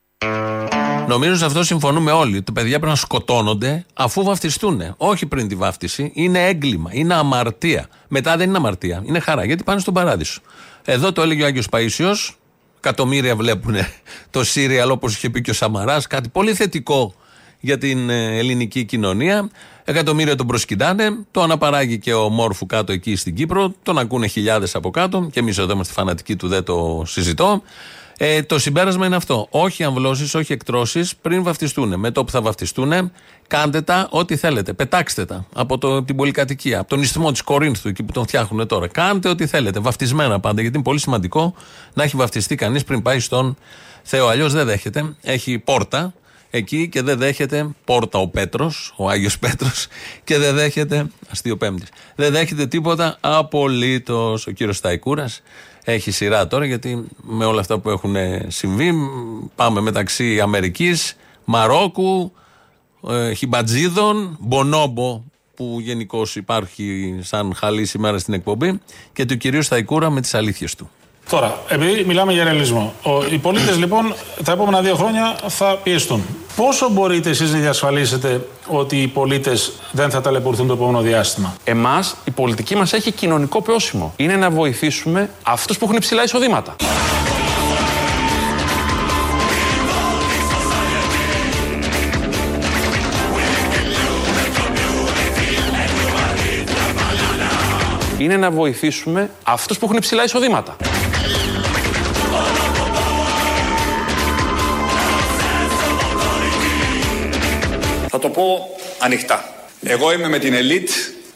[1.08, 2.36] Νομίζω σε αυτό συμφωνούμε όλοι.
[2.36, 4.82] ότι Τα παιδιά πρέπει να σκοτώνονται αφού βαφτιστούν.
[4.98, 6.12] Όχι πριν τη βάφτιση.
[6.14, 6.90] Είναι έγκλημα.
[6.94, 7.88] Είναι αμαρτία.
[8.08, 9.02] Μετά δεν είναι αμαρτία.
[9.06, 10.42] Είναι χαρά γιατί πάνε στον παράδεισο.
[10.86, 12.16] Εδώ το έλεγε ο Άγιος Παίσιο.
[12.78, 13.76] Εκατομμύρια βλέπουν
[14.30, 16.08] το σύριαλ όπως είχε πει και ο Σαμαράς.
[16.08, 17.14] Κάτι πολύ θετικό
[17.60, 19.50] για την ε, ελληνική κοινωνία.
[19.84, 21.18] Εκατομμύρια τον προσκυνάνε.
[21.32, 23.74] Το αναπαράγει και ο Μόρφου κάτω εκεί στην Κύπρο.
[23.84, 25.30] Τον ακούνε χιλιάδες από κάτω.
[25.32, 27.62] Και εμείς εδώ είμαστε φανατικοί του, δεν το συζητώ.
[28.24, 29.48] Ε, το συμπέρασμα είναι αυτό.
[29.50, 32.00] Όχι αμβλώσει, όχι εκτρώσεις πριν βαφτιστούν.
[32.00, 33.12] Με το που θα βαφτιστούν,
[33.48, 34.74] κάντε τα ό,τι θέλετε.
[34.74, 38.68] Πετάξτε τα από το, την πολυκατοικία, από τον ιστιμό της Κορίνθου, εκεί που τον φτιάχνουν
[38.68, 38.88] τώρα.
[38.88, 39.80] Κάντε ό,τι θέλετε.
[39.80, 41.54] Βαφτισμένα πάντα, γιατί είναι πολύ σημαντικό
[41.94, 43.58] να έχει βαφτιστεί κανείς πριν πάει στον
[44.04, 44.28] Θεό.
[44.28, 45.16] Αλλιώς δεν δέχεται.
[45.22, 46.14] Έχει πόρτα
[46.50, 49.88] εκεί και δεν δέχεται πόρτα ο Πέτρος, ο Άγιος Πέτρος,
[50.24, 51.08] και δεν δέχεται.
[51.32, 51.90] Αστείο Πέμπτης.
[52.16, 54.48] Δεν δέχεται τίποτα απολύτως.
[54.48, 55.42] Ο κύριος Σταϊκούρας
[55.84, 58.16] έχει σειρά τώρα γιατί με όλα αυτά που έχουν
[58.48, 58.94] συμβεί
[59.56, 61.16] πάμε μεταξύ Αμερικής,
[61.46, 62.32] Μαρόκου,
[63.10, 65.24] ε, Χιμπατζίδων, Μπονόμπο
[65.56, 68.80] που γενικώς υπάρχει σαν χαλή σήμερα στην εκπομπή
[69.14, 70.90] και του κυρίου Σταϊκούρα με τις αλήθειες του.
[71.30, 74.14] Τώρα, επειδή μιλάμε για ρεαλισμό, ο, οι πολίτες λοιπόν
[74.44, 76.24] τα επόμενα δύο χρόνια θα πιεστούν.
[76.56, 82.16] Πόσο μπορείτε εσείς να διασφαλίσετε ότι οι πολίτες δεν θα ταλαιπωρηθούν το επόμενο διάστημα; Εμάς,
[82.24, 84.14] η πολιτική μας έχει κοινωνικό πρόσημο.
[84.16, 86.76] Είναι να βοηθήσουμε αυτούς που έχουν υψηλά εισοδήματα.
[98.18, 100.76] Είναι να βοηθήσουμε αυτούς που έχουν υψηλά εισοδήματα.
[108.12, 108.68] Θα το πω
[109.00, 109.54] ανοιχτά.
[109.84, 110.90] Εγώ είμαι με την ελίτ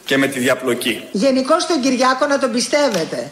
[0.04, 1.02] και με τη διαπλοκή.
[1.12, 3.30] Γενικώ τον Κυριάκο να τον πιστεύετε.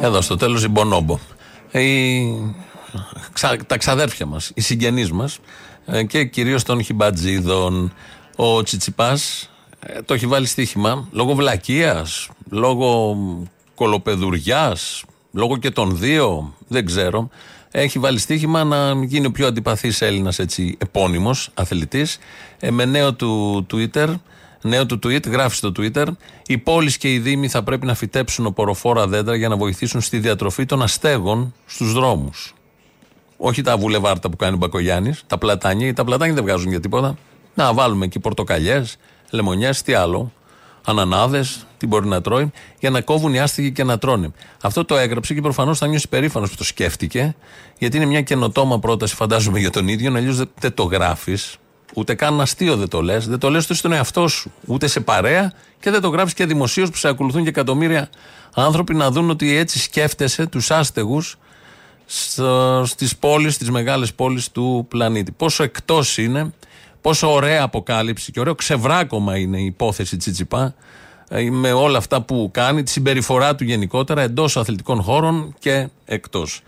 [0.00, 1.18] Εδώ στο τέλος η Μπονόμπο.
[1.70, 2.22] Η...
[3.32, 5.38] ξα- Τα ξαδέρφια μας, οι συγγενείς μας
[5.86, 7.92] ε, και κυρίως των Χιμπατζίδων.
[8.36, 9.57] Ο Τσιτσιπάς ε,
[10.04, 13.16] το έχει βάλει στοίχημα λόγω βλακείας, λόγω
[13.74, 17.28] κολοπεδουριάς, λόγω και των δύο, δεν ξέρω.
[17.70, 22.18] Έχει βάλει στοίχημα να γίνει ο πιο αντιπαθής Έλληνας έτσι επώνυμος αθλητής
[22.60, 24.14] ε, με νέο του Twitter
[24.62, 26.06] Νέο του tweet, γράφει στο Twitter:
[26.46, 30.18] Οι πόλεις και οι δήμοι θα πρέπει να φυτέψουν οποροφόρα δέντρα για να βοηθήσουν στη
[30.18, 32.54] διατροφή των αστέγων στους δρόμους.
[33.36, 35.94] Όχι τα βουλεβάρτα που κάνει ο Μπακογιάννης, τα πλατάνια.
[35.94, 37.16] Τα πλατάνια δεν βγάζουν για τίποτα.
[37.54, 38.96] Να βάλουμε εκεί πορτοκαλιές,
[39.30, 40.32] λεμονιές, τι άλλο.
[40.84, 44.32] Ανανάδες, τι μπορεί να τρώει, για να κόβουν οι άστεγοι και να τρώνε.
[44.62, 47.34] Αυτό το έγραψε και προφανώς θα νιώσει περήφανος που το σκέφτηκε,
[47.78, 51.56] γιατί είναι μια καινοτόμα πρόταση, φαντάζομαι για τον ίδιο, αλλιώς δεν, δεν το γράφεις.
[51.94, 53.28] Ούτε καν αστείο δεν το λες.
[53.28, 54.52] Δεν το λες ούτε στον εαυτό σου.
[54.66, 58.10] Ούτε σε παρέα και δεν το γράφεις και δημοσίως που σε ακολουθούν και εκατομμύρια
[58.54, 61.38] άνθρωποι να δουν ότι έτσι σκέφτεσαι τους άστεγους
[62.84, 65.32] στις πόλεις, στις μεγάλες πόλεις του πλανήτη.
[65.32, 66.52] Πόσο εκτός είναι,
[67.08, 70.74] πόσο ωραία αποκάλυψη και ωραίο ξεβράκωμα είναι η υπόθεση Τσιτσιπά
[71.28, 76.62] ε, με όλα αυτά που κάνει, τη συμπεριφορά του γενικότερα εντός αθλητικών χώρων και εκτός.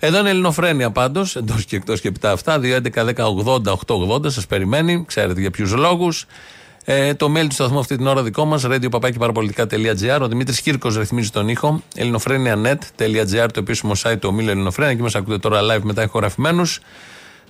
[0.00, 2.60] Εδώ είναι Ελληνοφρένια πάντως, εντός και εκτός και επιτά αυτά.
[2.62, 6.26] 2.11.10.80.880 σας περιμένει, ξέρετε για ποιους λόγους.
[6.84, 10.18] Ε, το mail του σταθμού αυτή την ώρα δικό μας, radio.parapolitica.gr.
[10.20, 11.82] Ο Δημήτρης Κύρκος ρυθμίζει τον ήχο.
[11.94, 14.92] ελληνοφρένια.net.gr, το επίσημο site του ομίλου Ελληνοφρένια.
[14.92, 16.62] Εκεί μας ακούτε τώρα live μετά ηχογραφημένου.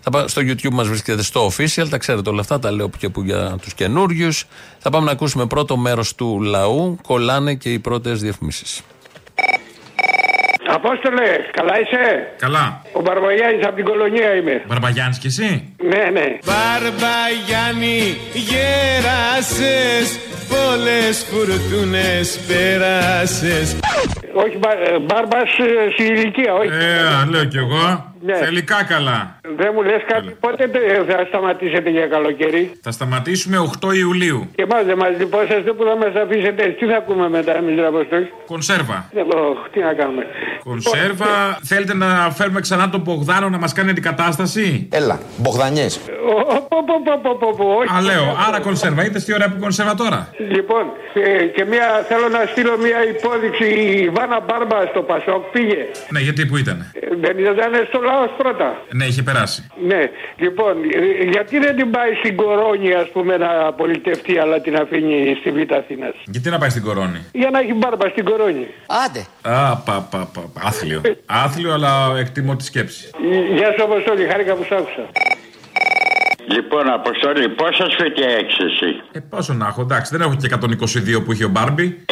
[0.09, 2.99] Θα πά- Στο YouTube μας βρίσκεται στο official, τα ξέρετε όλα αυτά, τα λέω που
[2.99, 4.45] και που για τους καινούριους.
[4.79, 6.99] Θα πάμε να ακούσουμε πρώτο μέρος του λαού.
[7.07, 8.83] Κολλάνε και οι πρώτες διαφημίσεις.
[10.69, 12.83] Απόστολε, καλά είσαι; Καλά.
[12.93, 14.63] Ο Μπαρβαγιάννης από την κολονία είμαι.
[14.67, 16.39] Μπαρμπαγιάννης κι εσύ; Ναι, ναι.
[16.47, 23.77] Μπαρμπαγιάννη γέρασες Πολλές φουρτούνες πέρασες
[24.35, 26.69] Όχι, μπα, ε, μπάρμπας ε, στη ηλικία, όχι.
[26.69, 28.15] Ε, λέω κι εγώ.
[28.27, 28.35] Ναι.
[28.35, 29.39] Θελικά καλά.
[29.57, 34.49] Δεν μου λες κάτι, πότε τε- θα σταματήσετε για καλοκαίρι; Θα σταματήσουμε 8 Ιουλίου.
[34.55, 36.63] Και εμάς δεν μας λυπόσαστε που θα μας αφήσετε.
[36.65, 36.77] έτσι.
[36.79, 39.11] Τι θα ακούμε μετά εμείς, ρε Αποστόλης; Κονσέρβα.
[39.15, 40.27] Ε, ωχ, τι να κάνουμε.
[40.65, 41.59] Κονσέρβα.
[41.63, 46.01] Θέλετε να φέρουμε ξανά τον Μπογδάνο να μας κάνει αντικατάσταση; Έλα, Μπογδανιές.
[47.97, 48.27] Α, λέω.
[48.49, 49.05] Άρα κονσέρβα.
[49.05, 50.85] Είδες τι ωραία που κονσέρβα τώρα; Λοιπόν,
[51.15, 53.65] ε, και μια, θέλω να στείλω μια υπόδειξη.
[54.05, 55.81] Η Βάνα Μπάρμπα στο Πασόκ πήγε.
[56.09, 58.83] Ναι, γιατί που ήταν; Ε, Δεν ήταν στο λαό Νικολάος πρώτα.
[58.93, 59.71] Ναι, είχε περάσει.
[59.87, 60.03] Ναι,
[60.37, 60.75] λοιπόν,
[61.21, 65.51] ε, γιατί δεν την πάει στην Κορώνη, ας πούμε, να πολιτευτεί, αλλά την αφήνει στη
[65.51, 68.67] Β' Αθήνας; Γιατί να πάει στην κορώνη; Για να έχει μπάρμπα στην Κορώνη.
[69.05, 69.27] Άντε.
[69.43, 70.61] Α, πα, πα, πα, πα.
[70.65, 71.01] Άθλιο.
[71.27, 73.11] Άθλιο, αλλά εκτιμώ τη σκέψη.
[73.33, 75.05] Ε, Γεια σου, Αποστόλη, χάρηκα που σ' άκουσα.
[76.49, 80.49] Λοιπόν, Αποστόλη, πόσα σπίτια έχεις εσύ; Ε, πόσο να έχω, εντάξει, δεν έχω και
[81.19, 81.87] 122 που είχε ο Μπάρμπι.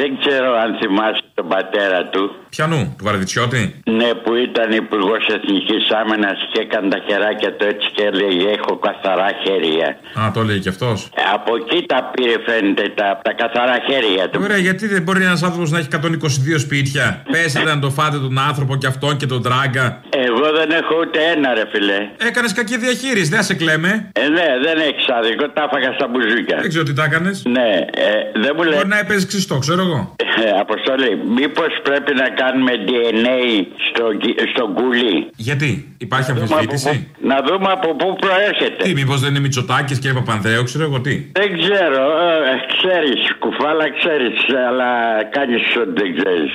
[0.00, 2.34] Δεν ξέρω αν θυμάσαι τον πατέρα του.
[2.56, 3.62] Πιανού, του Βαρδιτσιώτη.
[3.98, 8.72] Ναι, που ήταν υπουργός Εθνικής Άμυνας και έκανε τα χεράκια του έτσι και έλεγε: Έχω
[8.86, 9.88] καθαρά χέρια.
[10.20, 11.08] Α, το έλεγε και αυτός.
[11.14, 14.40] Ε, Από εκεί τα πήρε, φαίνεται, τα, τα καθαρά χέρια του.
[14.42, 18.38] Ωραία, γιατί δεν μπορεί ένας άνθρωπος να έχει 122 σπίτια; Πέσετε να το φάτε τον
[18.38, 20.00] άνθρωπο και αυτόν και τον τράγκα.
[20.26, 22.00] Εγώ δεν έχω ούτε ένα, ρε φιλέ.
[22.28, 24.10] Έκανες κακή διαχείριση, δεν σε κλαίμε.
[24.12, 26.56] Ε, ναι, δεν έχεις άδικο, τα έφαγα στα μπουζούκια.
[26.60, 27.42] Δεν ξέρω τι τα έκανες.
[27.56, 27.70] Ναι,
[28.06, 28.76] ε, δεν μου λέει.
[28.76, 30.14] Μπορεί να έπαιζες ξυστό, ξέρω εγώ.
[30.44, 35.30] Ε, Αποστολή, μήπως πρέπει να κάνουμε DNA στο, γκ- στο γκουλί.
[35.36, 38.82] Γιατί, υπάρχει αμφισβήτηση; Να δούμε από πού προέρχεται.
[38.82, 42.02] Τι, μήπως δεν είναι Μητσοτάκης και Παπανδρέου, ξέρω εγώ τι; Δεν ξέρω,
[42.50, 44.36] ε, ξέρεις, κουφάλα ξέρεις,
[44.68, 44.90] αλλά
[45.36, 46.52] κάνεις ότι δεν ξέρεις.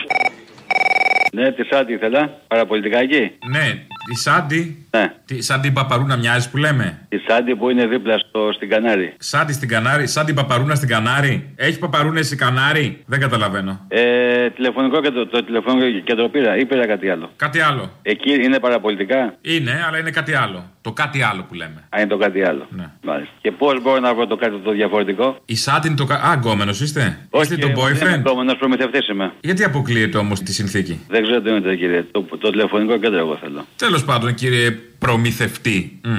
[1.32, 2.22] Ναι, τη Σάντι ήθελα.
[2.48, 3.32] Παραπολιτικά εκεί.
[3.52, 3.66] Ναι,
[4.14, 4.88] η Σάντι.
[4.92, 5.14] Ναι.
[5.26, 9.14] Τι, σαν την Παπαρούνα μοιάζεις που λέμε; Η Σάντι που είναι δίπλα στο, στην Κανάρη.
[9.20, 11.54] Σάντι στην Κανάρη, σαν την Παπαρούνα στην Κανάρη.
[11.56, 13.86] Έχει Παπαρούνες η Κανάρη; Δεν καταλαβαίνω.
[13.88, 17.32] Ε, τηλεφωνικό κέντρο, το τηλεφωνικό κέντρο πήρα ή πήρα κάτι άλλο.
[17.36, 17.92] Κάτι άλλο.
[18.02, 20.64] Εκεί είναι παραπολιτικά; Είναι, αλλά είναι κάτι άλλο.
[20.82, 21.84] Το κάτι άλλο που λέμε.
[21.90, 22.68] Α, είναι το κάτι άλλο.
[22.70, 22.86] Ναι.
[23.04, 23.34] Μάλιστα.
[23.42, 26.06] Και πώς μπορώ να βρω το κάτι το διαφορετικό; Η Σάντι είναι το.
[26.06, 29.32] κα- Α, γκόμενος είστε; είστε το boyfriend; Να προμηθευτής είμαι.
[29.42, 32.06] Γιατί αποκλείεται όμως τη συνθήκη; Δεν ξέρω τι είναι κύριε.
[32.12, 33.66] Το, το τηλεφωνικό κέντρο εγώ θέλω.
[33.76, 36.00] Τέλος πάντων, κύριε προμηθευτή.
[36.04, 36.18] Μμ.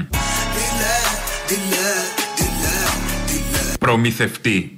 [3.80, 4.76] Προμηθευτή.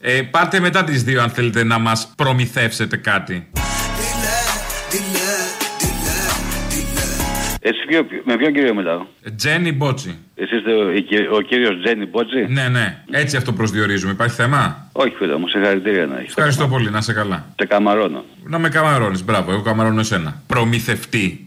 [0.00, 3.50] Ε, πάρτε μετά τις δύο αν θέλετε να μας προμηθεύσετε κάτι.
[7.62, 10.18] Εσύ ποιο, με ποιον κύριο μιλάω; Τζένι Μπότσι.
[10.34, 13.02] Εσύ είστε ο, η κυ- ο κύριος Τζένι Μπότζη; Ναι, ναι.
[13.10, 14.12] Έτσι αυτό προσδιορίζουμε.
[14.12, 16.28] Υπάρχει θέμα; Όχι φίλε μου, συγχαρητήρια να έχεις.
[16.28, 16.90] Ευχαριστώ πολύ.
[16.90, 17.46] Να είσαι καλά.
[17.58, 18.24] Σε καμαρώνω.
[18.44, 19.24] Να με καμαρώνεις.
[19.24, 19.52] Μπράβο.
[19.52, 20.42] Εγώ καμαρώνω εσένα.
[20.46, 21.46] Προμηθευτή.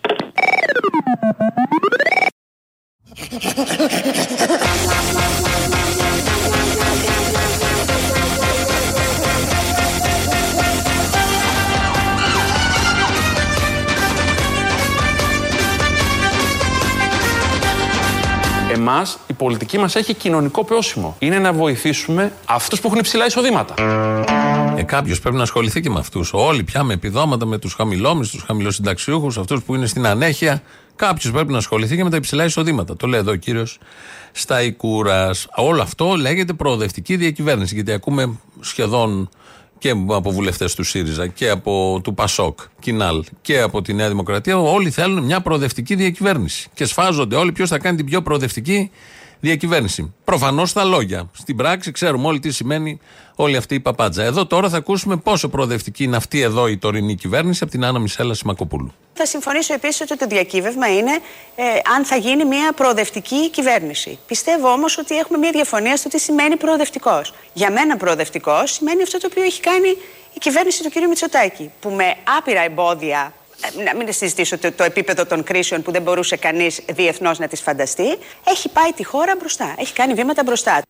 [18.74, 21.16] Εμάς, η πολιτική μας έχει κοινωνικό πρόσημο.
[21.20, 23.74] Είναι να βοηθήσουμε αυτούς που έχουν υψηλά εισοδήματα.
[24.78, 26.34] Ε, Κάποιος πρέπει να ασχοληθεί και με αυτούς.
[26.34, 30.62] Όλοι πια με επιδόματα, με τους χαμηλόμισθου, τους χαμηλοσυνταξιούχους, αυτούς που είναι στην ανέχεια.
[30.96, 32.96] Κάποιος πρέπει να ασχοληθεί και με τα υψηλά εισοδήματα.
[32.96, 33.80] Το λέει εδώ ο κύριος
[34.32, 35.48] Σταϊκούρας.
[35.56, 37.76] Όλο αυτό λέγεται προοδευτική διακυβέρνηση.
[37.76, 39.30] Γιατί ακούμε σχεδόν
[39.84, 44.58] και από βουλευτές του ΣΥΡΙΖΑ και από του ΠΑΣΟΚ, Κινάλ και από τη Νέα Δημοκρατία.
[44.58, 46.69] Όλοι θέλουν μια προοδευτική διακυβέρνηση.
[46.74, 48.91] Και σφάζονται όλοι ποιος θα κάνει την πιο προοδευτική
[49.43, 50.13] διακυβέρνηση.
[50.23, 51.29] Προφανώς στα λόγια.
[51.34, 52.99] Στην πράξη ξέρουμε όλοι τι σημαίνει
[53.36, 54.23] όλη αυτή η παπάντζα.
[54.23, 57.99] Εδώ τώρα θα ακούσουμε πόσο προοδευτική είναι αυτή εδώ η τωρινή κυβέρνηση από την Άννα
[57.99, 58.93] Μισέλα Σιμακοπούλου.
[59.13, 61.12] Θα συμφωνήσω επίσης ότι το διακύβευμα είναι
[61.56, 61.63] ε,
[61.95, 64.19] αν θα γίνει μια προοδευτική κυβέρνηση.
[64.27, 67.34] Πιστεύω όμως ότι έχουμε μια διαφωνία στο τι σημαίνει προοδευτικός.
[67.53, 69.89] Για μένα, προοδευτικός σημαίνει αυτό το οποίο έχει κάνει
[70.34, 71.08] η κυβέρνηση του κ.
[71.08, 71.71] Μητσοτάκη.
[71.79, 73.42] Που με άπειρα εμπόδια, ε,
[73.84, 77.62] να μην συζητήσω το, το επίπεδο των κρίσεων που δεν μπορούσε κανείς διεθνώς να τις
[77.62, 79.76] φανταστεί, έχει πάει τη χώρα μπροστά.
[79.78, 80.82] Έχει κάνει βήματα μπροστά.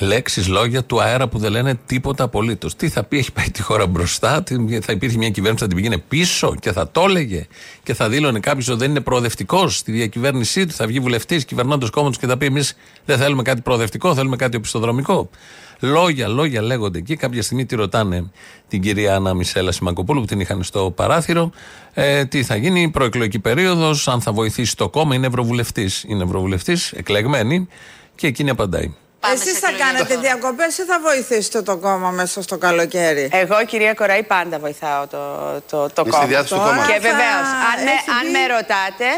[0.00, 2.76] Λέξεις, λόγια του αέρα που δεν λένε τίποτα απολύτως.
[2.76, 5.66] Τι θα πει, έχει πάει τη χώρα μπροστά, τι- θα υπήρχε μια κυβέρνηση που θα
[5.66, 7.46] την πήγαινε πίσω και θα το έλεγε
[7.82, 10.72] και θα δήλωνε κάποιος ότι δεν είναι προοδευτικός στη διακυβέρνησή του.
[10.74, 14.56] Θα βγει βουλευτής, κυβερνώντο κόμματος και θα πει: Εμείς δεν θέλουμε κάτι προοδευτικό, θέλουμε κάτι
[14.56, 15.30] οπισθοδρομικό.
[15.80, 17.16] Λόγια, λόγια λέγονται εκεί.
[17.16, 18.30] Κάποια στιγμή τη ρωτάνε
[18.68, 21.50] την κυρία Άννα Μισέλα Σιμακοπούλου που την είχαν στο παράθυρο.
[21.94, 26.04] Ε, τι θα γίνει, η προεκλογική περίοδος, αν θα βοηθήσει το κόμμα, είναι ευρωβουλευτής.
[26.08, 27.68] Είναι ευρωβουλευτής, εκλεγμένη
[28.18, 28.94] και εκείνη απαντάει.
[29.34, 34.22] Εσείς θα κάνετε διακοπές ή θα βοηθήσετε το κόμμα μέσα στο καλοκαίρι; Εγώ, κυρία Κοραή,
[34.22, 35.18] πάντα βοηθάω το,
[35.70, 36.24] το, το Στη κόμμα.
[36.26, 36.86] διάθεση του κόμματος.
[36.86, 39.08] Και Θα βεβαίως, αν, με, έχει αν δει- με ρωτάτε,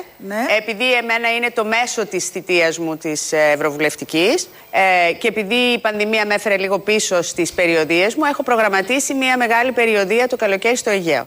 [0.59, 6.27] επειδή εμένα είναι το μέσο της θητείας μου της Ευρωβουλευτικής ε, και επειδή η πανδημία
[6.27, 10.91] με έφερε λίγο πίσω στις περιοδίες μου, έχω προγραμματίσει μια μεγάλη περιοδία το καλοκαίρι στο
[10.91, 11.27] Αιγαίο.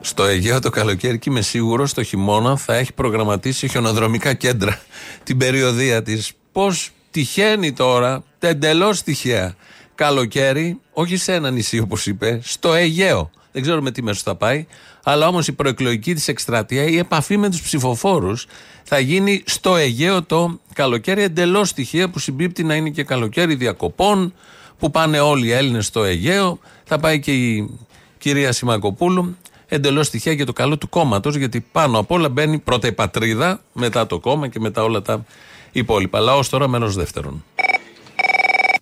[0.00, 4.80] Στο Αιγαίο το καλοκαίρι και είμαι σίγουρος στο χειμώνα θα έχει προγραμματίσει χιονοδρομικά κέντρα
[5.24, 6.32] την περιοδία της.
[6.52, 9.54] Πώς τυχαίνει τώρα, εντελώς τυχαία,
[9.94, 13.30] καλοκαίρι, όχι σε ένα νησί όπως είπε, στο Αιγαίο.
[13.52, 14.66] Δεν ξέρω με τι μέσο θα πάει,
[15.02, 18.46] αλλά όμως η προεκλογική της εκστρατεία, η επαφή με τους ψηφοφόρους
[18.82, 24.34] θα γίνει στο Αιγαίο το καλοκαίρι εντελώς τυχαία που συμπίπτει να είναι και καλοκαίρι διακοπών,
[24.78, 26.58] που πάνε όλοι οι Έλληνες στο Αιγαίο.
[26.84, 27.78] Θα πάει και η
[28.18, 29.36] κυρία Σιμακοπούλου
[29.68, 33.60] εντελώς τυχαία για το καλό του κόμματος, γιατί πάνω απ' όλα μπαίνει πρώτα η πατρίδα,
[33.72, 35.24] μετά το κόμμα και μετά όλα τα
[35.72, 36.20] υπόλοιπα.
[36.20, 37.44] Λαός τώρα μέρο δεύτερον.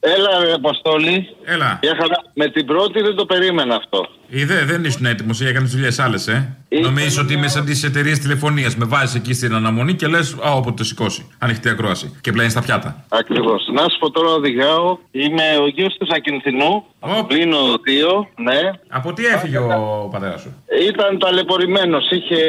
[0.00, 1.36] Έλα, ρε Αποστόλη.
[1.44, 1.78] Έλα.
[1.82, 2.22] Για χαρά.
[2.34, 4.08] Με την πρώτη δεν το περίμενα αυτό.
[4.28, 8.18] Είδε, δεν ήσουν έτοιμος ή έκανες δουλειές άλλες, ε; Νομίζεις ότι είμαι σαν τις εταιρείες
[8.18, 8.76] τηλεφωνίας.
[8.76, 11.26] Με βάζεις εκεί στην αναμονή και λες, Α, όποτε το σηκώσει.
[11.38, 12.18] Ανοιχτή ακρόαση.
[12.20, 13.04] Και πλένεις τα πιάτα.
[13.08, 13.68] Ακριβώς.
[13.72, 14.98] Να σου πω τώρα οδηγάω.
[15.10, 16.84] Είμαι ο γιος του Ακινθινού.
[17.26, 18.60] Πλήνω δύο, ναι.
[18.88, 20.50] Από τι έφυγε ο πατέρας σου;
[20.88, 22.10] Ήταν ταλαιπωρημένος.
[22.10, 22.40] Είχε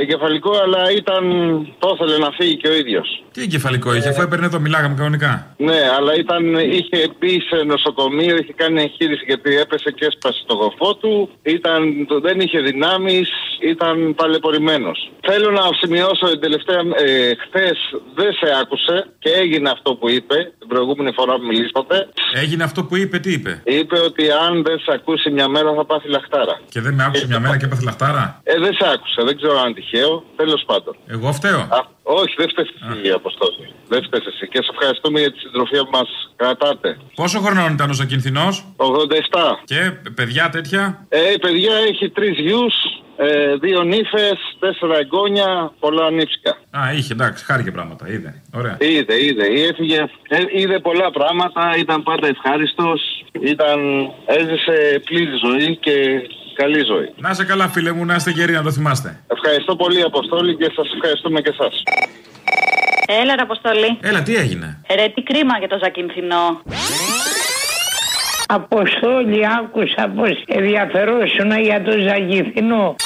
[0.00, 1.24] εγκεφαλικό, αλλά ήταν.
[1.78, 3.24] Το ήθελε να φύγει και ο ίδιος.
[3.32, 5.54] Τι εγκεφαλικό είχε, αφού έπαιρνε εδώ, μιλάγαμε κανονικά.
[5.56, 10.54] Ναι, αλλά ήταν, είχε μπει σε νοσοκομείο, είχε κάνει εγχείρηση γιατί έπεσε και έσπασε το
[10.54, 11.05] γοφό του.
[11.42, 13.28] Ήταν, το- δεν είχε δυνάμεις,
[13.72, 14.90] ήταν ταλαιπωρημένο.
[15.28, 16.80] Θέλω να σημειώσω την τελευταία.
[17.04, 17.78] Ε, Χθες
[18.14, 22.08] δεν σε άκουσε και έγινε αυτό που είπε την προηγούμενη φορά που μιλήσατε.
[22.42, 25.84] Έγινε αυτό που είπε, τι είπε; Είπε ότι αν δεν σε ακούσει μια μέρα θα
[25.84, 26.60] πάθει λαχτάρα.
[26.68, 29.58] Και δεν με άκουσε μια μέρα και έπαθε λαχτάρα; Ε, δεν σε άκουσε, δεν ξέρω
[29.58, 30.24] αν είναι τυχαίο.
[30.36, 30.96] Τέλος πάντων.
[31.06, 31.58] Εγώ φταίω.
[31.60, 33.66] Α, όχι, δεν φταίει εσύ, Αποστόλη.
[33.88, 34.48] Δεν φταίει εσύ.
[34.48, 36.96] Και σε ευχαριστούμε για τη συντροφία που μας κρατάτε.
[37.14, 39.60] Πόσο χρονών ήταν ο Ζακυνθινός; 87.
[39.64, 39.80] Και
[40.14, 42.74] παιδιά τέτοια; Ε, η παιδιά έχει τρεις γιους,
[43.16, 46.50] ε, δύο νύφες, τέσσερα εγγόνια, πολλά νύψικα.
[46.70, 48.42] Α, είχε, εντάξει, χάρηκε πράγματα, είδε.
[48.54, 48.76] Ωραία.
[48.80, 53.80] Είδε, είδε, έφυγε, ε, είδε πολλά πράγματα, ήταν πάντα ευχάριστος, ήταν,
[54.26, 55.94] έζησε πλήρη ζωή και
[56.56, 57.08] καλή ζωή.
[57.16, 59.20] Να είσαι καλά, φίλε μου, να είστε γεροί, να το θυμάστε.
[59.36, 61.68] Ευχαριστώ πολύ, Αποστόλη, και σας ευχαριστούμε και εσά.
[63.20, 63.98] Έλα, ρε Αποστολή.
[64.00, 66.62] Έλα, τι έγινε; Ρε, τι κρίμα για το Ζακυνθινό.
[68.46, 72.96] Αποστόλη άκουσα πως ενδιαφερόσουν για το Ζαγηθινό.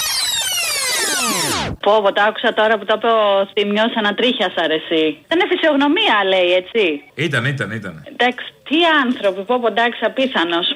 [1.84, 5.06] Πω, πω, το άκουσα τώρα που το είπε ο Θημιός ανατρίχιας αρεσί.
[5.26, 6.82] Ήταν φυσιογνωμία, λέει, έτσι.
[7.14, 7.94] Ήταν, ήταν, ήταν.
[8.12, 10.66] Εντάξει, τι άνθρωποι, πω, πω, εντάξει, απίθανος.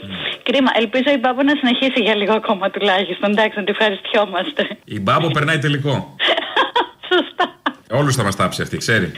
[0.43, 3.31] Κρίμα, ελπίζω η Μπάμπο να συνεχίσει για λίγο ακόμα τουλάχιστον.
[3.31, 4.63] Εντάξει, να τη ευχαριστιόμαστε.
[4.85, 5.95] Η Μπάμπο περνάει τελικό.
[7.11, 7.45] Σωστά.
[7.91, 9.13] Όλους θα μας τάψει αυτή, ξέρει.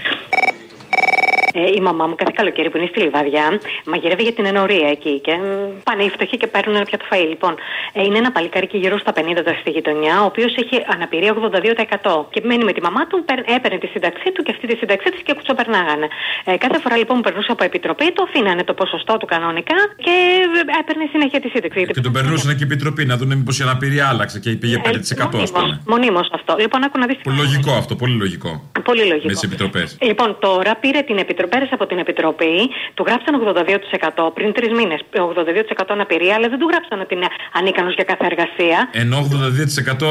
[1.58, 3.46] Ε, η μαμά μου κάθε καλοκαίρι που είναι στη Λιβαδιά
[3.92, 5.46] μαγειρεύει για την ενορία εκεί και μ,
[5.88, 7.26] πάνε οι φτωχοί και παίρνουν ένα πιάτο φαΐ.
[7.28, 7.54] Λοιπόν,
[7.92, 11.30] ε, είναι ένα παλικάρι και γύρω στα 50 τώρα στη γειτονιά, ο οποίος έχει αναπηρία
[11.34, 14.76] 82% και μένει με τη μαμά του, παίρν- έπαιρνε τη σύνταξή του και αυτή τη
[14.76, 16.06] σύνταξή της και κουτσοπερνάγανε.
[16.44, 20.14] Ε, κάθε φορά λοιπόν που περνούσε από επιτροπή, το αφήνανε το ποσοστό του κανονικά και
[20.74, 21.78] ε, έπαιρνε συνέχεια τη σύνταξη.
[21.78, 24.76] γιατί Και τον περνούσαν και η επιτροπή να δουν μήπως η αναπηρία άλλαξε και πήγε
[24.84, 25.80] 5% ας πούμε.
[25.86, 26.56] Μονίμως αυτό.
[26.64, 27.16] Λοιπόν, άκου να δεις.
[27.22, 28.50] Πολύ λογικό αυτό, πολύ λογικό.
[28.84, 29.26] Πολύ λογικό.
[29.26, 29.98] Με τις επιτροπές.
[30.00, 33.32] Λοιπόν, τώρα πήρε την επιτροπή, πέρασε από την επιτροπή, του γράψαν
[34.24, 35.00] 82% πριν τρεις μήνες.
[35.12, 38.78] 82% αναπηρία, αλλά δεν του γράψαν ότι είναι ανίκανος για κάθε εργασία.
[38.92, 39.16] Ενώ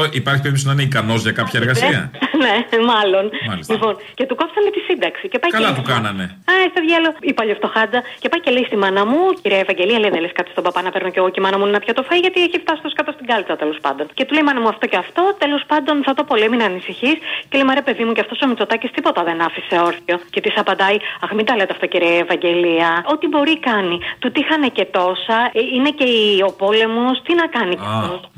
[0.00, 2.10] 82% υπάρχει περίπτωση να είναι ικανός για κάποια εργασία;
[2.44, 2.54] ναι,
[2.92, 3.24] μάλλον.
[3.48, 3.72] Μάλιστα.
[3.74, 5.28] Λοιπόν, και του κόψανε τη σύνταξη.
[5.28, 5.74] Και πάει Καλά και...
[5.80, 6.24] του κάνανε.
[6.50, 8.00] Α, στο διάλογο, η παλιοφτωχάτζα.
[8.22, 10.80] Και πάει και λέει στη μάνα μου, κυρία Ευαγγελία, λέει δεν λες κάτι στον παπά
[10.82, 12.80] να παίρνω και εγώ και η μάνα μου να πιω το φάι, γιατί έχει φτάσει
[12.82, 14.04] τόσο κάτω στην κάλτσα τέλος πάντων.
[14.14, 16.48] Και του λέει η μάνα μου αυτό και αυτό, τέλος πάντων θα το πω, λέει
[16.48, 17.16] μην ανησυχείς.
[17.48, 20.16] Και λέει μα ρε παιδί μου και αυτός ο Μητσοτάκης τίποτα δεν άφησε όρθιο.
[20.30, 20.96] Και της απαντάει,
[21.26, 22.88] Αχ μην τα λέτε αυτό κυρία Ευαγγελία.
[23.12, 23.96] Ό,τι μπορεί κάνει.
[24.18, 27.74] Του τύχανε και τόσα, ε, είναι και η- ο πόλεμος, τι να κάνει.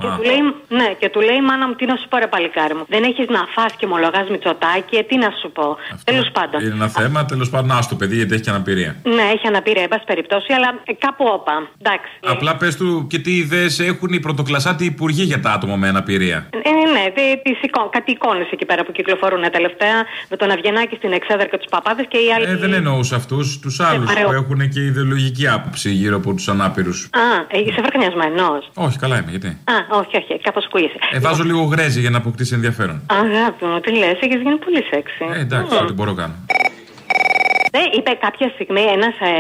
[0.01, 0.41] και, του λέει,
[0.79, 2.85] ναι, και του λέει η μάνα μου, τι να σου πω ρε παλικάρι μου.
[2.89, 5.77] Δεν έχεις να φας και μολογά Μητσοτάκη, ε, τι να σου πω.
[6.05, 6.61] Τέλος πάντων.
[6.61, 8.97] Είναι ένα θέμα, τέλος πάντων, άστο παιδί, γιατί έχει και αναπηρία.
[9.17, 11.55] Ναι, έχει αναπηρία, εν πάση περιπτώσει, αλλά ε, κάπου όπα.
[11.83, 12.11] Εντάξει.
[12.27, 16.49] Απλά πες του και τι ιδέες έχουν οι πρωτοκλασσάτοι υπουργοί για τα άτομα με αναπηρία;
[16.63, 19.97] Ε, ναι, τι- τις εικο- κάτι εικόνες εκεί πέρα που κυκλοφορούν τελευταία
[20.29, 22.45] με τον Αυγενάκη στην Εξέδρα και του Παπάδες και οι άλλοι.
[22.45, 24.27] Ε, δεν εννοούσα αυτούς, τους άλλους παρεώ.
[24.29, 27.09] που έχουν και ιδεολογική άποψη γύρω από τους ανάπηρους.
[27.13, 28.63] Α, ε, είσαι βαρκανιασμένο.
[28.75, 30.99] Όχι, καλά είμαι, γιατί; Α, όχι, όχι, κάπως ακούγεσαι.
[31.13, 33.03] Ε, βάζω λίγο γρέζι για να αποκτήσει ενδιαφέρον.
[33.07, 35.25] Αγάπη μου, τι λες, έχεις γίνει πολύ σεξι.
[35.35, 36.35] Ε, εντάξει, ό,τι μπορώ κάνω.
[37.71, 39.33] Ε, είπε κάποια στιγμή ένας, ε,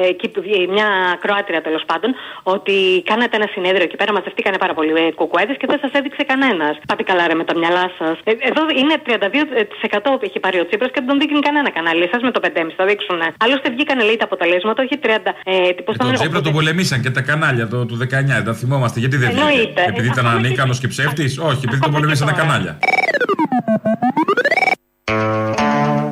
[0.00, 0.88] ε, εκεί που βγει- μια
[1.22, 2.10] Κροάτρια τέλος πάντων
[2.54, 2.76] ότι
[3.10, 6.74] κάνατε ένα συνέδριο εκεί πέρα, μαζευτήκανε πάρα πολλοί ε, κουκουέδες και δεν σας έδειξε κανένας.
[6.90, 8.16] Πάτε καλά, ρε, με τα μυαλά σας.
[8.24, 12.02] Ε, εδώ είναι 32% που έχει πάρει ο Τσίπρας και δεν τον δείχνει κανένα κανάλι.
[12.08, 13.18] Εσά με το 5,5 θα δείξουν.
[13.44, 15.30] Άλλωστε βγήκανε λέει τα αποτελέσματα, όχι 30.
[15.44, 18.42] Ε, τι- πώς το Τον λένε, Τσίπρα τον πολεμήσαν και τα κανάλια το, του 19,
[18.44, 18.98] τα θυμόμαστε.
[19.00, 19.46] Γιατί δεν βγήκε.
[19.48, 19.82] Εννοείται.
[19.88, 22.78] Επειδή ήταν ανίκανος και ψεύτης, όχι, επειδή τον πολεμήσαν τα κανάλια.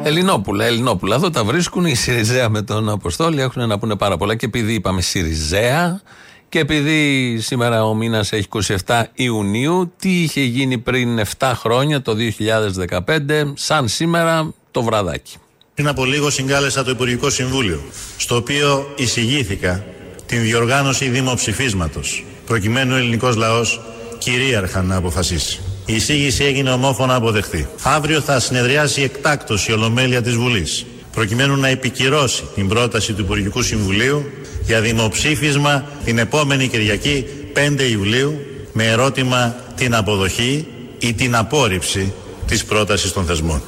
[0.07, 1.15] Ελληνόπουλα, Ελληνόπουλα.
[1.15, 3.41] Εδώ τα βρίσκουν οι Σιριζέα με τον Αποστόλη.
[3.41, 4.35] Έχουν να πούνε πάρα πολλά.
[4.35, 6.01] Και επειδή είπαμε Σιριζέα
[6.49, 8.47] και επειδή σήμερα ο μήνας έχει
[8.87, 15.37] 27 Ιουνίου, τι είχε γίνει πριν 7 χρόνια, το 2015, σαν σήμερα το βραδάκι.
[15.75, 17.81] Πριν από λίγο συγκάλεσα το Υπουργικό Συμβούλιο,
[18.17, 19.85] στο οποίο εισηγήθηκα
[20.27, 23.81] την διοργάνωση δημοψηφίσματος, προκειμένου ο ελληνικός λαός
[24.19, 25.61] κυρίαρχα να αποφασίσει.
[25.87, 27.69] Η εισήγηση έγινε ομόφωνα αποδεχτή.
[27.83, 33.63] Αύριο θα συνεδριάσει εκτάκτως η Ολομέλεια της Βουλής, προκειμένου να επικυρώσει την πρόταση του Υπουργικού
[33.63, 34.31] Συμβουλίου
[34.63, 38.41] για δημοψήφισμα την επόμενη Κυριακή 5 Ιουλίου
[38.73, 40.67] με ερώτημα την αποδοχή
[40.99, 42.13] ή την απόρριψη
[42.47, 43.63] της πρότασης των θεσμών.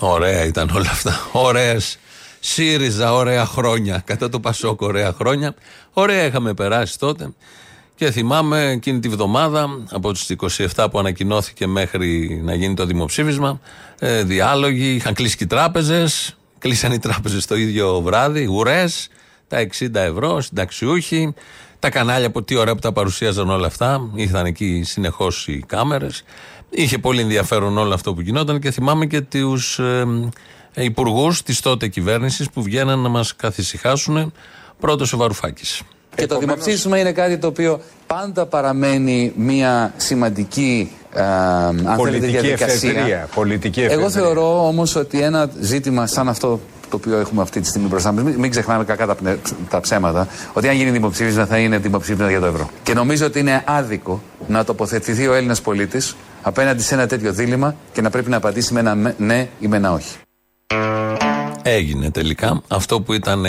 [0.00, 1.28] Ωραία ήταν όλα αυτά.
[1.32, 1.98] Ωραίες.
[2.40, 4.02] ΣΥΡΙΖΑ, ωραία χρόνια.
[4.06, 5.54] Κατά το Πασόκ, ωραία χρόνια.
[5.92, 7.32] Ωραία είχαμε περάσει τότε.
[8.00, 10.36] Και θυμάμαι εκείνη τη βδομάδα, από τις
[10.76, 13.60] 27 που ανακοινώθηκε μέχρι να γίνει το δημοψήφισμα,
[13.98, 19.08] ε, διάλογοι, είχαν κλείσει και οι τράπεζες, κλείσαν οι τράπεζες το ίδιο βράδυ, ουρές,
[19.48, 21.34] τα 60 ευρώ, συνταξιούχοι,
[21.78, 26.22] τα κανάλια που τι ωραία που τα παρουσίαζαν όλα αυτά, ήρθαν εκεί συνεχώς οι κάμερες.
[26.70, 30.06] Είχε πολύ ενδιαφέρον όλο αυτό που γινόταν και θυμάμαι και τους ε,
[30.74, 34.32] ε, υπουργούς της τότε κυβέρνησης που βγαίναν να μας καθησυχάσουν.
[34.78, 35.82] Πρώτος ο Βαρουφάκης.
[36.20, 42.30] Και το δημοψήφισμα είναι κάτι το οποίο πάντα παραμένει μια σημαντική ε, αν θέλετε, Πολιτική
[42.38, 42.90] διαδικασία.
[42.90, 44.10] εφεδρεία, πολιτική Εγώ εφεδρεία.
[44.10, 46.60] θεωρώ όμως ότι ένα ζήτημα σαν αυτό
[46.90, 49.38] το οποίο έχουμε αυτή τη στιγμή μπροστά μας, μην, μην ξεχνάμε κακά τα, πνε-
[49.70, 52.70] τα ψέματα, ότι αν γίνει δημοψήφισμα θα είναι δημοψήφισμα για το ευρώ.
[52.82, 57.74] Και νομίζω ότι είναι άδικο να τοποθετηθεί ο Έλληνας πολίτης απέναντι σε ένα τέτοιο δίλημα
[57.92, 60.16] και να πρέπει να απαντήσει με ένα με- ναι ή με ένα όχι.
[61.62, 63.44] Έγινε τελικά αυτό που ήταν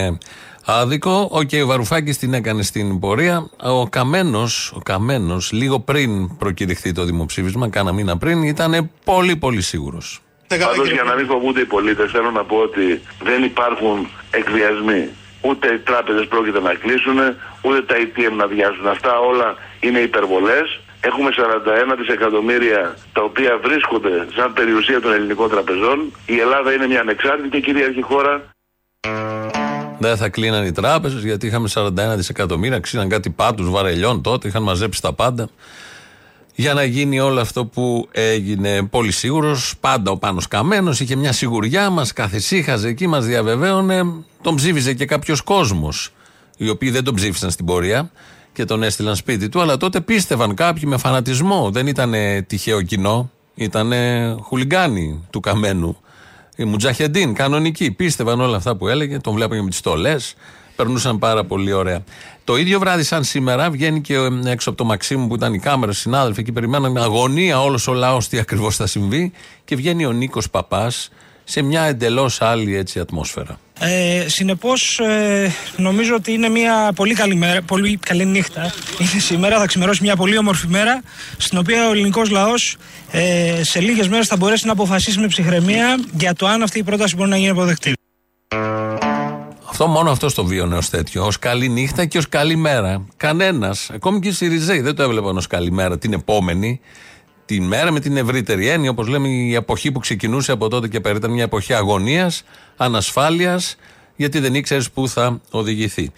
[0.67, 1.29] ε, άδικο.
[1.31, 1.65] Ο κ.
[1.65, 3.49] Βαρουφάκης την έκανε στην πορεία.
[3.63, 9.61] Ο Καμένος, ο Καμένος, λίγο πριν προκηρυχθεί το δημοψήφισμα, κάνα μήνα πριν, ήταν πολύ πολύ
[9.61, 10.21] σίγουρος.
[10.47, 15.09] Πάντως για να μην φοβούνται οι πολίτες, θέλω να πω ότι δεν υπάρχουν εκβιασμοί.
[15.41, 17.17] Ούτε οι τράπεζες πρόκειται να κλείσουν,
[17.61, 18.87] ούτε τα ATM να βιάζουν.
[18.87, 20.79] Αυτά όλα είναι υπερβολές.
[21.01, 21.29] Έχουμε
[21.93, 26.11] 41 δισεκατομμύρια τα οποία βρίσκονται σαν περιουσία των ελληνικών τραπεζών.
[26.25, 28.33] Η Ελλάδα είναι μια ανεξάρτητη και κυρίαρχη χώρα.
[30.01, 34.63] Δεν θα κλείναν οι τράπεζες γιατί είχαμε 41 δισεκατομμύρια, ξύναν κάτι πάτους βαρελιών τότε, είχαν
[34.63, 35.49] μαζέψει τα πάντα.
[36.55, 41.31] Για να γίνει όλο αυτό που έγινε πολύ σίγουρος, πάντα ο Πάνος Καμένος είχε μια
[41.31, 44.03] σιγουριά, μας καθησύχαζε εκεί, μας διαβεβαίωνε.
[44.41, 46.09] Τον ψήφιζε και κάποιος κόσμος,
[46.57, 48.11] οι οποίοι δεν τον ψήφισαν στην πορεία
[48.53, 51.69] και τον έστειλαν σπίτι του, αλλά τότε πίστευαν κάποιοι με φανατισμό.
[51.71, 52.13] Δεν ήταν
[52.47, 53.93] τυχαίο κοινό, ήταν
[54.41, 55.97] χουλιγκάνοι του Καμένου.
[56.61, 57.91] Οι Μουτζαχεντίν, κανονικοί.
[57.91, 60.33] Πίστευαν όλα αυτά που έλεγε, τον βλέπανε με τις στολές.
[60.75, 62.03] Περνούσαν πάρα πολύ ωραία.
[62.43, 65.59] Το ίδιο βράδυ, σαν σήμερα, βγαίνει και ε, έξω από το Μαξίμου που ήταν οι
[65.59, 69.31] κάμερε, συνάδελφοι εκεί περιμέναν με αγωνία όλος ο λαός τι ακριβώς θα συμβεί.
[69.65, 71.09] Και βγαίνει ο Νίκος Παπάς
[71.43, 73.59] σε μια εντελώς άλλη έτσι ατμόσφαιρα.
[73.83, 74.99] Ε, Συνεπώς,
[75.75, 78.73] νομίζω ότι είναι μια πολύ καλή, μέρα, πολύ καλή νύχτα.
[78.99, 81.01] Είναι σήμερα, θα ξημερώσει μια πολύ όμορφη μέρα,
[81.37, 82.77] στην οποία ο ελληνικός λαός
[83.11, 86.83] ε, σε λίγες μέρες θα μπορέσει να αποφασίσει με ψυχραιμία για το αν αυτή η
[86.83, 87.93] πρόταση μπορεί να γίνει αποδεκτή.
[89.69, 91.25] Αυτό μόνο αυτό το βίωνε ως τέτοιο.
[91.25, 93.05] Ω καλή νύχτα και ως καλή μέρα.
[93.17, 96.79] Κανένας, ακόμη και οι Σιριζέοι δεν το έβλεπαν ως καλή μέρα την επόμενη.
[97.51, 100.99] Τη μέρα με την ευρύτερη έννοια, όπως λέμε, η εποχή που ξεκινούσε από τότε και
[100.99, 102.43] πέρα ήταν μια εποχή αγωνίας,
[102.77, 103.75] ανασφάλειας,
[104.15, 106.11] γιατί δεν ήξερες πού θα οδηγηθεί.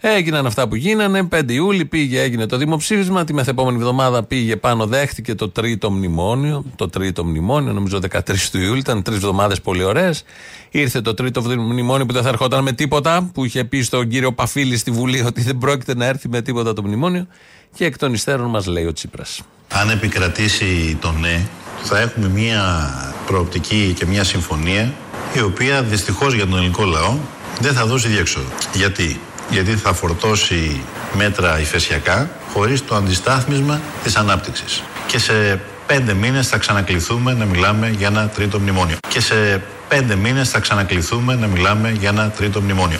[0.00, 1.28] Έγιναν αυτά που γίνανε.
[1.32, 3.24] 5 Ιούλη πήγε, έγινε το δημοψήφισμα.
[3.24, 6.64] Τη μεθεπόμενη εβδομάδα πήγε πάνω, δέχτηκε το τρίτο μνημόνιο.
[6.76, 8.20] Το τρίτο μνημόνιο, νομίζω 13
[8.50, 10.24] του Ιούλη, ήταν τρεις εβδομάδες πολύ ωραίες.
[10.70, 14.32] Ήρθε το τρίτο μνημόνιο που δεν θα ερχόταν με τίποτα, που είχε πει στον κύριο
[14.32, 17.26] Παφίλη στη Βουλή ότι δεν πρόκειται να έρθει με τίποτα το μνημόνιο.
[17.74, 19.40] Και εκ των υστέρων μας λέει ο Τσίπρας.
[19.68, 21.46] Αν επικρατήσει το ναι,
[21.82, 22.90] θα έχουμε μια
[23.26, 24.94] προοπτική και μια συμφωνία
[25.34, 27.16] η οποία δυστυχώς για τον ελληνικό λαό
[27.60, 28.48] δεν θα δώσει διέξοδο.
[28.74, 29.20] Γιατί;
[29.50, 30.80] Γιατί θα φορτώσει
[31.16, 34.82] μέτρα ηφαισιακά χωρίς το αντιστάθμισμα της ανάπτυξης.
[35.06, 38.96] Και σε πέντε μήνες θα ξανακληθούμε να μιλάμε για ένα τρίτο μνημόνιο.
[39.08, 42.98] Και σε πέντε μήνες θα ξανακληθούμε να μιλάμε για ένα τρίτο μνημόνιο.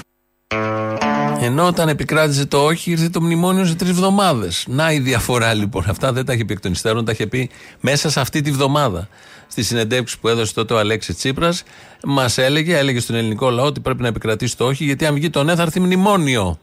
[1.41, 4.49] Ενώ όταν επικράτησε το όχι, ήρθε το μνημόνιο σε τρεις εβδομάδε.
[4.67, 5.85] Να η διαφορά λοιπόν.
[5.89, 8.51] Αυτά δεν τα είχε πει εκ των υστέρων, τα είχε πει μέσα σε αυτή τη
[8.51, 9.09] βδομάδα.
[9.49, 11.63] Στη συνεντεύξη που έδωσε τότε ο Αλέξης Τσίπρας,
[12.05, 15.31] μας έλεγε, έλεγε στον ελληνικό λαό ότι πρέπει να επικρατήσει το όχι, γιατί αν βγει
[15.31, 16.59] το ναι θα έρθει μνημόνιο.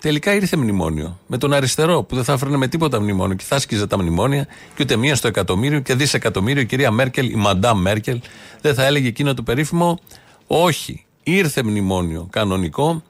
[0.00, 1.18] Τελικά ήρθε μνημόνιο.
[1.26, 4.46] Με τον αριστερό που δεν θα έφερνε με τίποτα μνημόνιο και θα άσκιζε τα μνημόνια
[4.74, 6.62] και ούτε μία στο εκατομμύριο και δισεκατομμύριο.
[6.62, 8.20] Η κυρία Μέρκελ, η Μαντάμ Μέρκελ,
[8.60, 9.98] δεν θα έλεγε εκείνο το περίφημο
[10.46, 11.04] όχι.
[11.22, 13.02] Ήρθε μνημόνιο κανονικό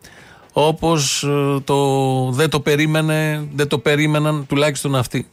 [0.52, 5.28] όπως ε, το, δεν, το περίμενε, δεν το περίμεναν τουλάχιστον αυτοί.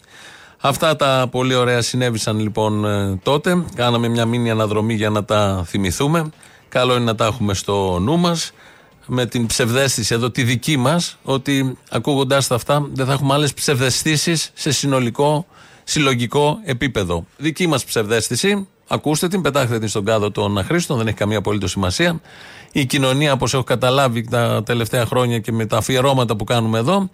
[0.62, 3.64] Αυτά τα πολύ ωραία συνέβησαν λοιπόν ε, τότε.
[3.76, 6.30] Κάναμε μια μήνυ αναδρομή για να τα θυμηθούμε.
[6.70, 8.52] Καλό είναι να τα έχουμε στο νου μας
[9.06, 13.54] με την ψευδέστηση εδώ τη δική μας ότι ακούγοντάς τα αυτά δεν θα έχουμε άλλες
[13.54, 15.46] ψευδεστήσεις σε συνολικό
[15.84, 17.26] συλλογικό επίπεδο.
[17.38, 21.72] Δική μας ψευδέστηση, ακούστε την, πετάχτε την στον κάδο των αχρήστων, δεν έχει καμία απολύτως
[21.72, 22.22] σημασία.
[22.72, 27.10] Η κοινωνία, όπως έχω καταλάβει τα τελευταία χρόνια και με τα αφιερώματα που κάνουμε εδώ,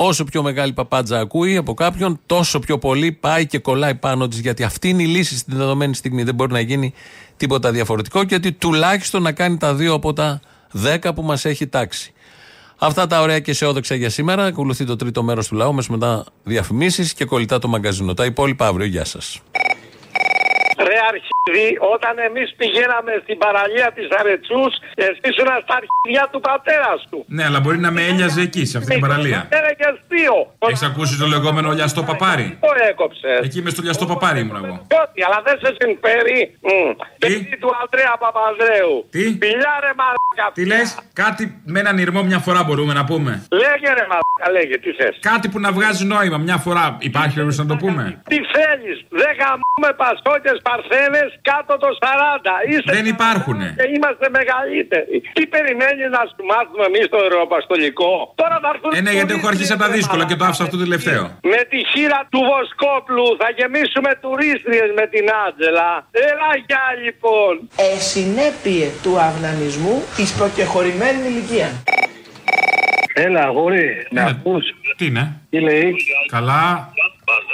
[0.00, 4.38] Όσο πιο μεγάλη παπάντζα ακούει από κάποιον, τόσο πιο πολύ πάει και κολλάει πάνω της.
[4.38, 6.22] Γιατί αυτή είναι η λύση στην δεδομένη στιγμή.
[6.22, 6.94] Δεν μπορεί να γίνει
[7.36, 11.66] τίποτα διαφορετικό και ότι τουλάχιστον να κάνει τα δύο από τα δέκα που μας έχει
[11.66, 12.12] τάξει.
[12.78, 14.44] Αυτά τα ωραία και αισιόδοξα για σήμερα.
[14.44, 18.14] Ακολουθεί το τρίτο μέρος του λαού, μέσα μετά διαφημίσεις και κολλητά το μαγκαζίνο.
[18.14, 18.86] Τα υπόλοιπα αύριο.
[18.86, 19.40] Γεια σας.
[21.10, 21.37] Ρε αρχίδι,
[21.94, 27.18] όταν εμείς πηγαίναμε στην παραλία της Αρετσούς, εσύ ήσουν στα αρχίδια του πατέρας σου.
[27.36, 29.40] Ναι, αλλά μπορεί να με έλιαζε εκεί, σε αυτή την παραλία.
[29.58, 30.36] Era και αστείο.
[30.58, 32.58] Έχεις ακούσει το λεγόμενο λιαστό παπάρι.
[32.60, 33.30] Το έκοψε.
[33.46, 34.74] Εκεί με στο λιαστό παπάρι ήμουν εγώ.
[35.00, 36.38] Ό,τι, αλλά δεν σε συμφέρει.
[36.60, 36.90] Μμ.
[37.18, 38.94] Παιδί του Αντρέα Παπανδρέου.
[39.10, 40.46] Τι; Πιλιάρε μαλάκα.
[40.54, 43.46] Τι λες, κάτι με έναν ηρμό μια φορά μπορούμε να πούμε.
[43.50, 45.14] Λέγε ρε μαλάκα, λέγε, τι θες.
[45.20, 46.96] Κάτι που να βγάζει νόημα μια φορά.
[47.00, 48.22] Υπάρχει περίπτωση να το πούμε.
[48.28, 52.70] Τι θέλεις, δεν γαμούμε πασόκε παρθένες κάτω το 40.
[52.70, 53.68] Είστε Δεν υπάρχουνε.
[53.78, 55.16] Και είμαστε μεγαλύτεροι.
[55.36, 58.90] Τι περιμένει να σου μάθουμε εμείς το ευρωπαστολικό; Τώρα θα έρθουν.
[58.98, 61.22] Ε, ναι, γιατί έχω αρχίσει από τα δύσκολα και το άφησα αυτό το τελευταίο.
[61.54, 65.90] Με τη χείρα του Βοσκόπλου θα γεμίσουμε τουρίστριες με την Άντζελα.
[66.28, 67.52] Έλα γεια λοιπόν.
[67.86, 71.74] Ε, συνέπειε του αυνανισμού της προκεχωρημένης ηλικίας.
[73.14, 74.64] Έλα, αγόρι, με ακούς.
[74.96, 75.94] Τι είναι; Τι λέει;
[76.30, 76.92] Καλά.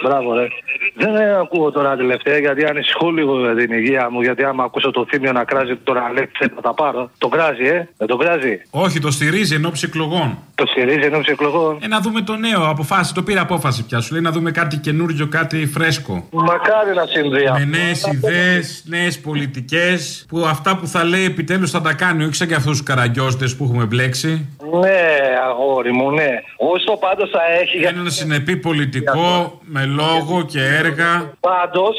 [0.04, 0.46] Μπράβο, ρε.
[0.94, 4.20] Δεν ε, ακούω τώρα τελευταία γιατί ανησυχώ λίγο για την υγεία μου.
[4.20, 7.10] Γιατί άμα ακούσω το θύμιο να κράζει τον Αλέξη θα τα πάρω.
[7.18, 7.88] Το κράζει, ε.
[7.96, 8.60] Δεν το κράζει.
[8.70, 10.38] Όχι, το στηρίζει εν ώψη εκλογών.
[10.54, 11.78] Το στηρίζει εν ώψη εκλογών.
[11.82, 12.68] Ε, να δούμε το νέο.
[12.68, 14.00] Αποφάσισε, το πήρε απόφαση πια.
[14.00, 16.28] Σου λέει να δούμε κάτι καινούριο, κάτι φρέσκο.
[16.32, 17.58] Μακάρι να συμβεί αυτό.
[17.58, 20.24] Με νέες ιδέες, νέες πολιτικές.
[20.28, 22.24] Που αυτά που θα λέει επιτέλους θα τα κάνει.
[22.24, 24.48] Όχι σαν και αυτούς τους καραγκιόζτε που έχουμε μπλέξει.
[24.80, 25.00] Ναι,
[25.48, 26.30] αγόρι μου, ναι.
[26.56, 27.76] Όσο πάντως θα έχει.
[27.78, 31.32] για- Ένα συνεπή πολιτικό με λόγο και έργα.
[31.40, 31.96] Πάντως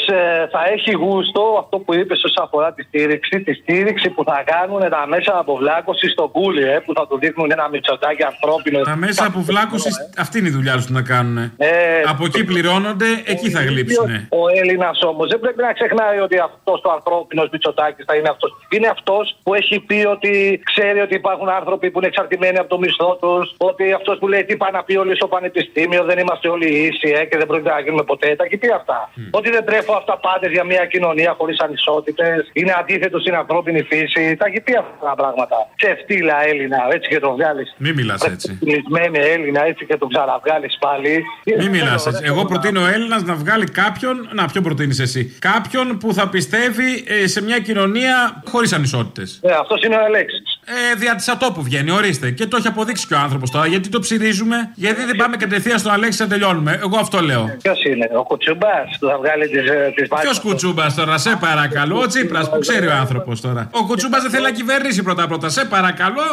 [0.52, 3.42] θα έχει γούστο αυτό που είπες όσον αφορά τη στήριξη.
[3.42, 7.52] Τη στήριξη που θα κάνουν τα μέσα αποβλάκωσης στον κούλι, ε, που θα του δείχνουν
[7.52, 8.80] ένα μυτσοτάκι ανθρώπινο.
[8.82, 11.38] Τα μέσα αποβλάκωσης, αυτή είναι η δουλειά τους να κάνουν.
[11.58, 11.70] Ε,
[12.08, 14.10] Από εκεί πληρώνονται, εκεί θα γλύψουν.
[14.30, 18.52] Ο Έλληνας όμως δεν πρέπει να ξεχνάει ότι αυτός ο ανθρώπινος Μητσοτάκη θα είναι αυτός.
[18.70, 22.80] Είναι αυτός που έχει πει ότι ξέρει ότι υπάρχουν άνθρωποι που είναι εξαρτημένοι από το
[22.84, 23.46] μισθό τους.
[23.70, 27.10] Ότι αυτός που λέει τι πάει να πει όλοι στο πανεπιστήμιο, δεν είμαστε όλοι ίσοι
[27.20, 28.30] ε, και δεν πρόκειται να γίνουμε ποτέ.
[28.40, 29.00] Τα έχει πει αυτά.
[29.38, 32.40] Ότι δεν τρέφω αυταπάτε για μια κοινωνία χωρίς ανισότητες.
[32.54, 34.36] Είναι αντίθετο στην ανθρώπινη φύση.
[34.40, 35.56] Τα έχει πει αυτά τα πράγματα.
[35.76, 37.68] Ξεφτύλα Έλληνα, έτσι και το βγάλεις.
[37.78, 38.50] Μην μιλάς έτσι.
[38.66, 41.24] Κλεισμένη Έλληνα, έτσι και το ξαναβγάλεις πάλι.
[41.60, 42.22] Μην μιλάς έτσι.
[42.26, 44.30] Εγώ προτείνω ο Έλληνας να βγάλει κάποιον.
[44.34, 49.40] Να, ποιο προτείνεις εσύ; Κάποιον που θα πιστεύει ε, σε μια κοινωνία χωρίς ανισότητες.
[49.44, 50.60] Ε, αυτός είναι ο Αλέξης.
[50.66, 52.32] Ε, δια της ατόπου βγαίνει, ορίστε.
[52.32, 53.66] Και το έχει αποδείξει και ο άνθρωπος τώρα.
[53.68, 56.80] Γιατί το ψηρίζουμε, γιατί δεν πάμε κατευθείαν στον Αλέξη να τελειώνουμε.
[56.84, 57.56] Εγώ αυτό λέω.
[57.62, 59.64] Ποιος είναι, ο Κουτσούμπα που θα βγάλει τις
[59.96, 62.00] τις Ποιος κουτσούμπα τώρα, σε παρακαλώ.
[62.00, 63.70] Ο Τσίπρας που ξέρει ο άνθρωπος τώρα.
[63.72, 65.50] Ο κουτσούμπα δεν θέλει να κυβερνήσει πρώτα-πρώτα.
[65.50, 66.28] Σε παρακαλώ,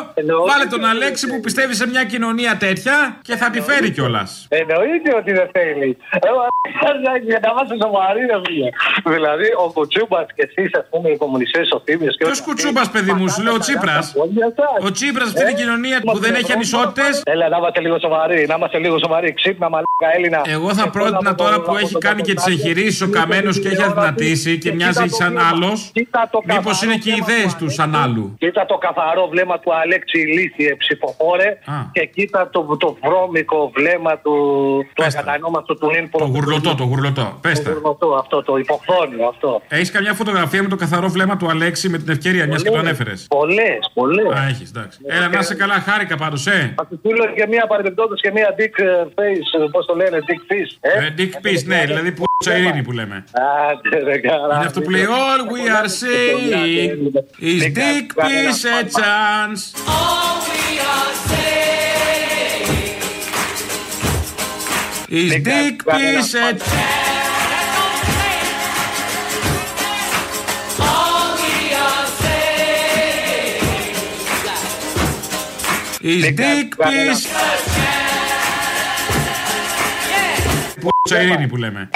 [0.49, 4.47] βάλε τον Αλέξη που πιστεύει σε μια κοινωνία τέτοια και θα τη φέρει κιόλας.
[4.49, 5.97] Εννοείται ότι δεν θέλει.
[6.29, 6.41] Εγώ
[7.29, 8.69] για να είμαστε σοβαροί, ρε φίλε.
[9.17, 13.13] Δηλαδή, ο Κουτσούμπα και εσείς, ας πούμε, οι κομμουνιστές, ο Θήμιο και Ποιος κουτσούμπα, παιδί
[13.13, 14.15] μου, σου λέω ο Τσίπρας.
[14.87, 17.23] Ο Τσίπρας αυτή την κοινωνία που δεν έχει ανισότητες.
[17.25, 19.33] Έλα, να είμαστε λίγο σοβαροί, να είμαστε λίγο σοβαροί.
[19.35, 20.41] Ξύπνα, μαλάκα Έλληνα.
[20.45, 24.59] Εγώ θα πρότεινα τώρα που έχει κάνει και τις εγχειρήσεις ο Καμένος και έχει αδυνατήσει
[24.59, 25.93] και μοιάζει σαν άλλος.
[26.45, 28.35] Μήπως είναι και οι ιδέες του σαν άλλου.
[28.39, 31.59] Κοίτα το καθαρό βλέμμα του Αλέξη Ηλίθιε ψηφοφόρε
[31.93, 34.35] και κοίτα το, το βρώμικο βλέμμα του,
[34.95, 37.39] του ακατανόμαστου του Νίν Το γουρλωτό, το γουρλωτό.
[37.41, 37.71] Πες τα.
[37.71, 39.63] Γουρλωτό, αυτό το υποχθόνιο αυτό.
[39.69, 42.79] Έχεις καμιά φωτογραφία με το καθαρό βλέμμα του Αλέξη με την ευκαιρία, μιας και το
[42.79, 44.33] ανέφερες; Πολλές, πολλές.
[44.39, 44.99] Α, έχεις, εντάξει.
[45.07, 46.73] Έλα, να είσαι καλά, χάρηκα πάντως, ε.
[46.77, 50.53] Θα σου στείλω και μία παρεμπιπτόντως και μία dick ε, face, πώς το λένε, dick
[50.53, 50.73] fish.
[50.81, 53.25] Ε, Dick Peace, ναι, δηλαδή που ειρήνη που λέμε.
[53.71, 54.57] Άντε, ρε καλά.
[54.57, 59.63] Είναι αυτό που λέει All we are saying is Dick Peace a chance.
[65.21, 67.22] Is Dick Peace a
[76.05, 77.27] Is Dick Peace
[80.81, 80.89] που
[81.23, 81.89] ειρήνη που λέμε.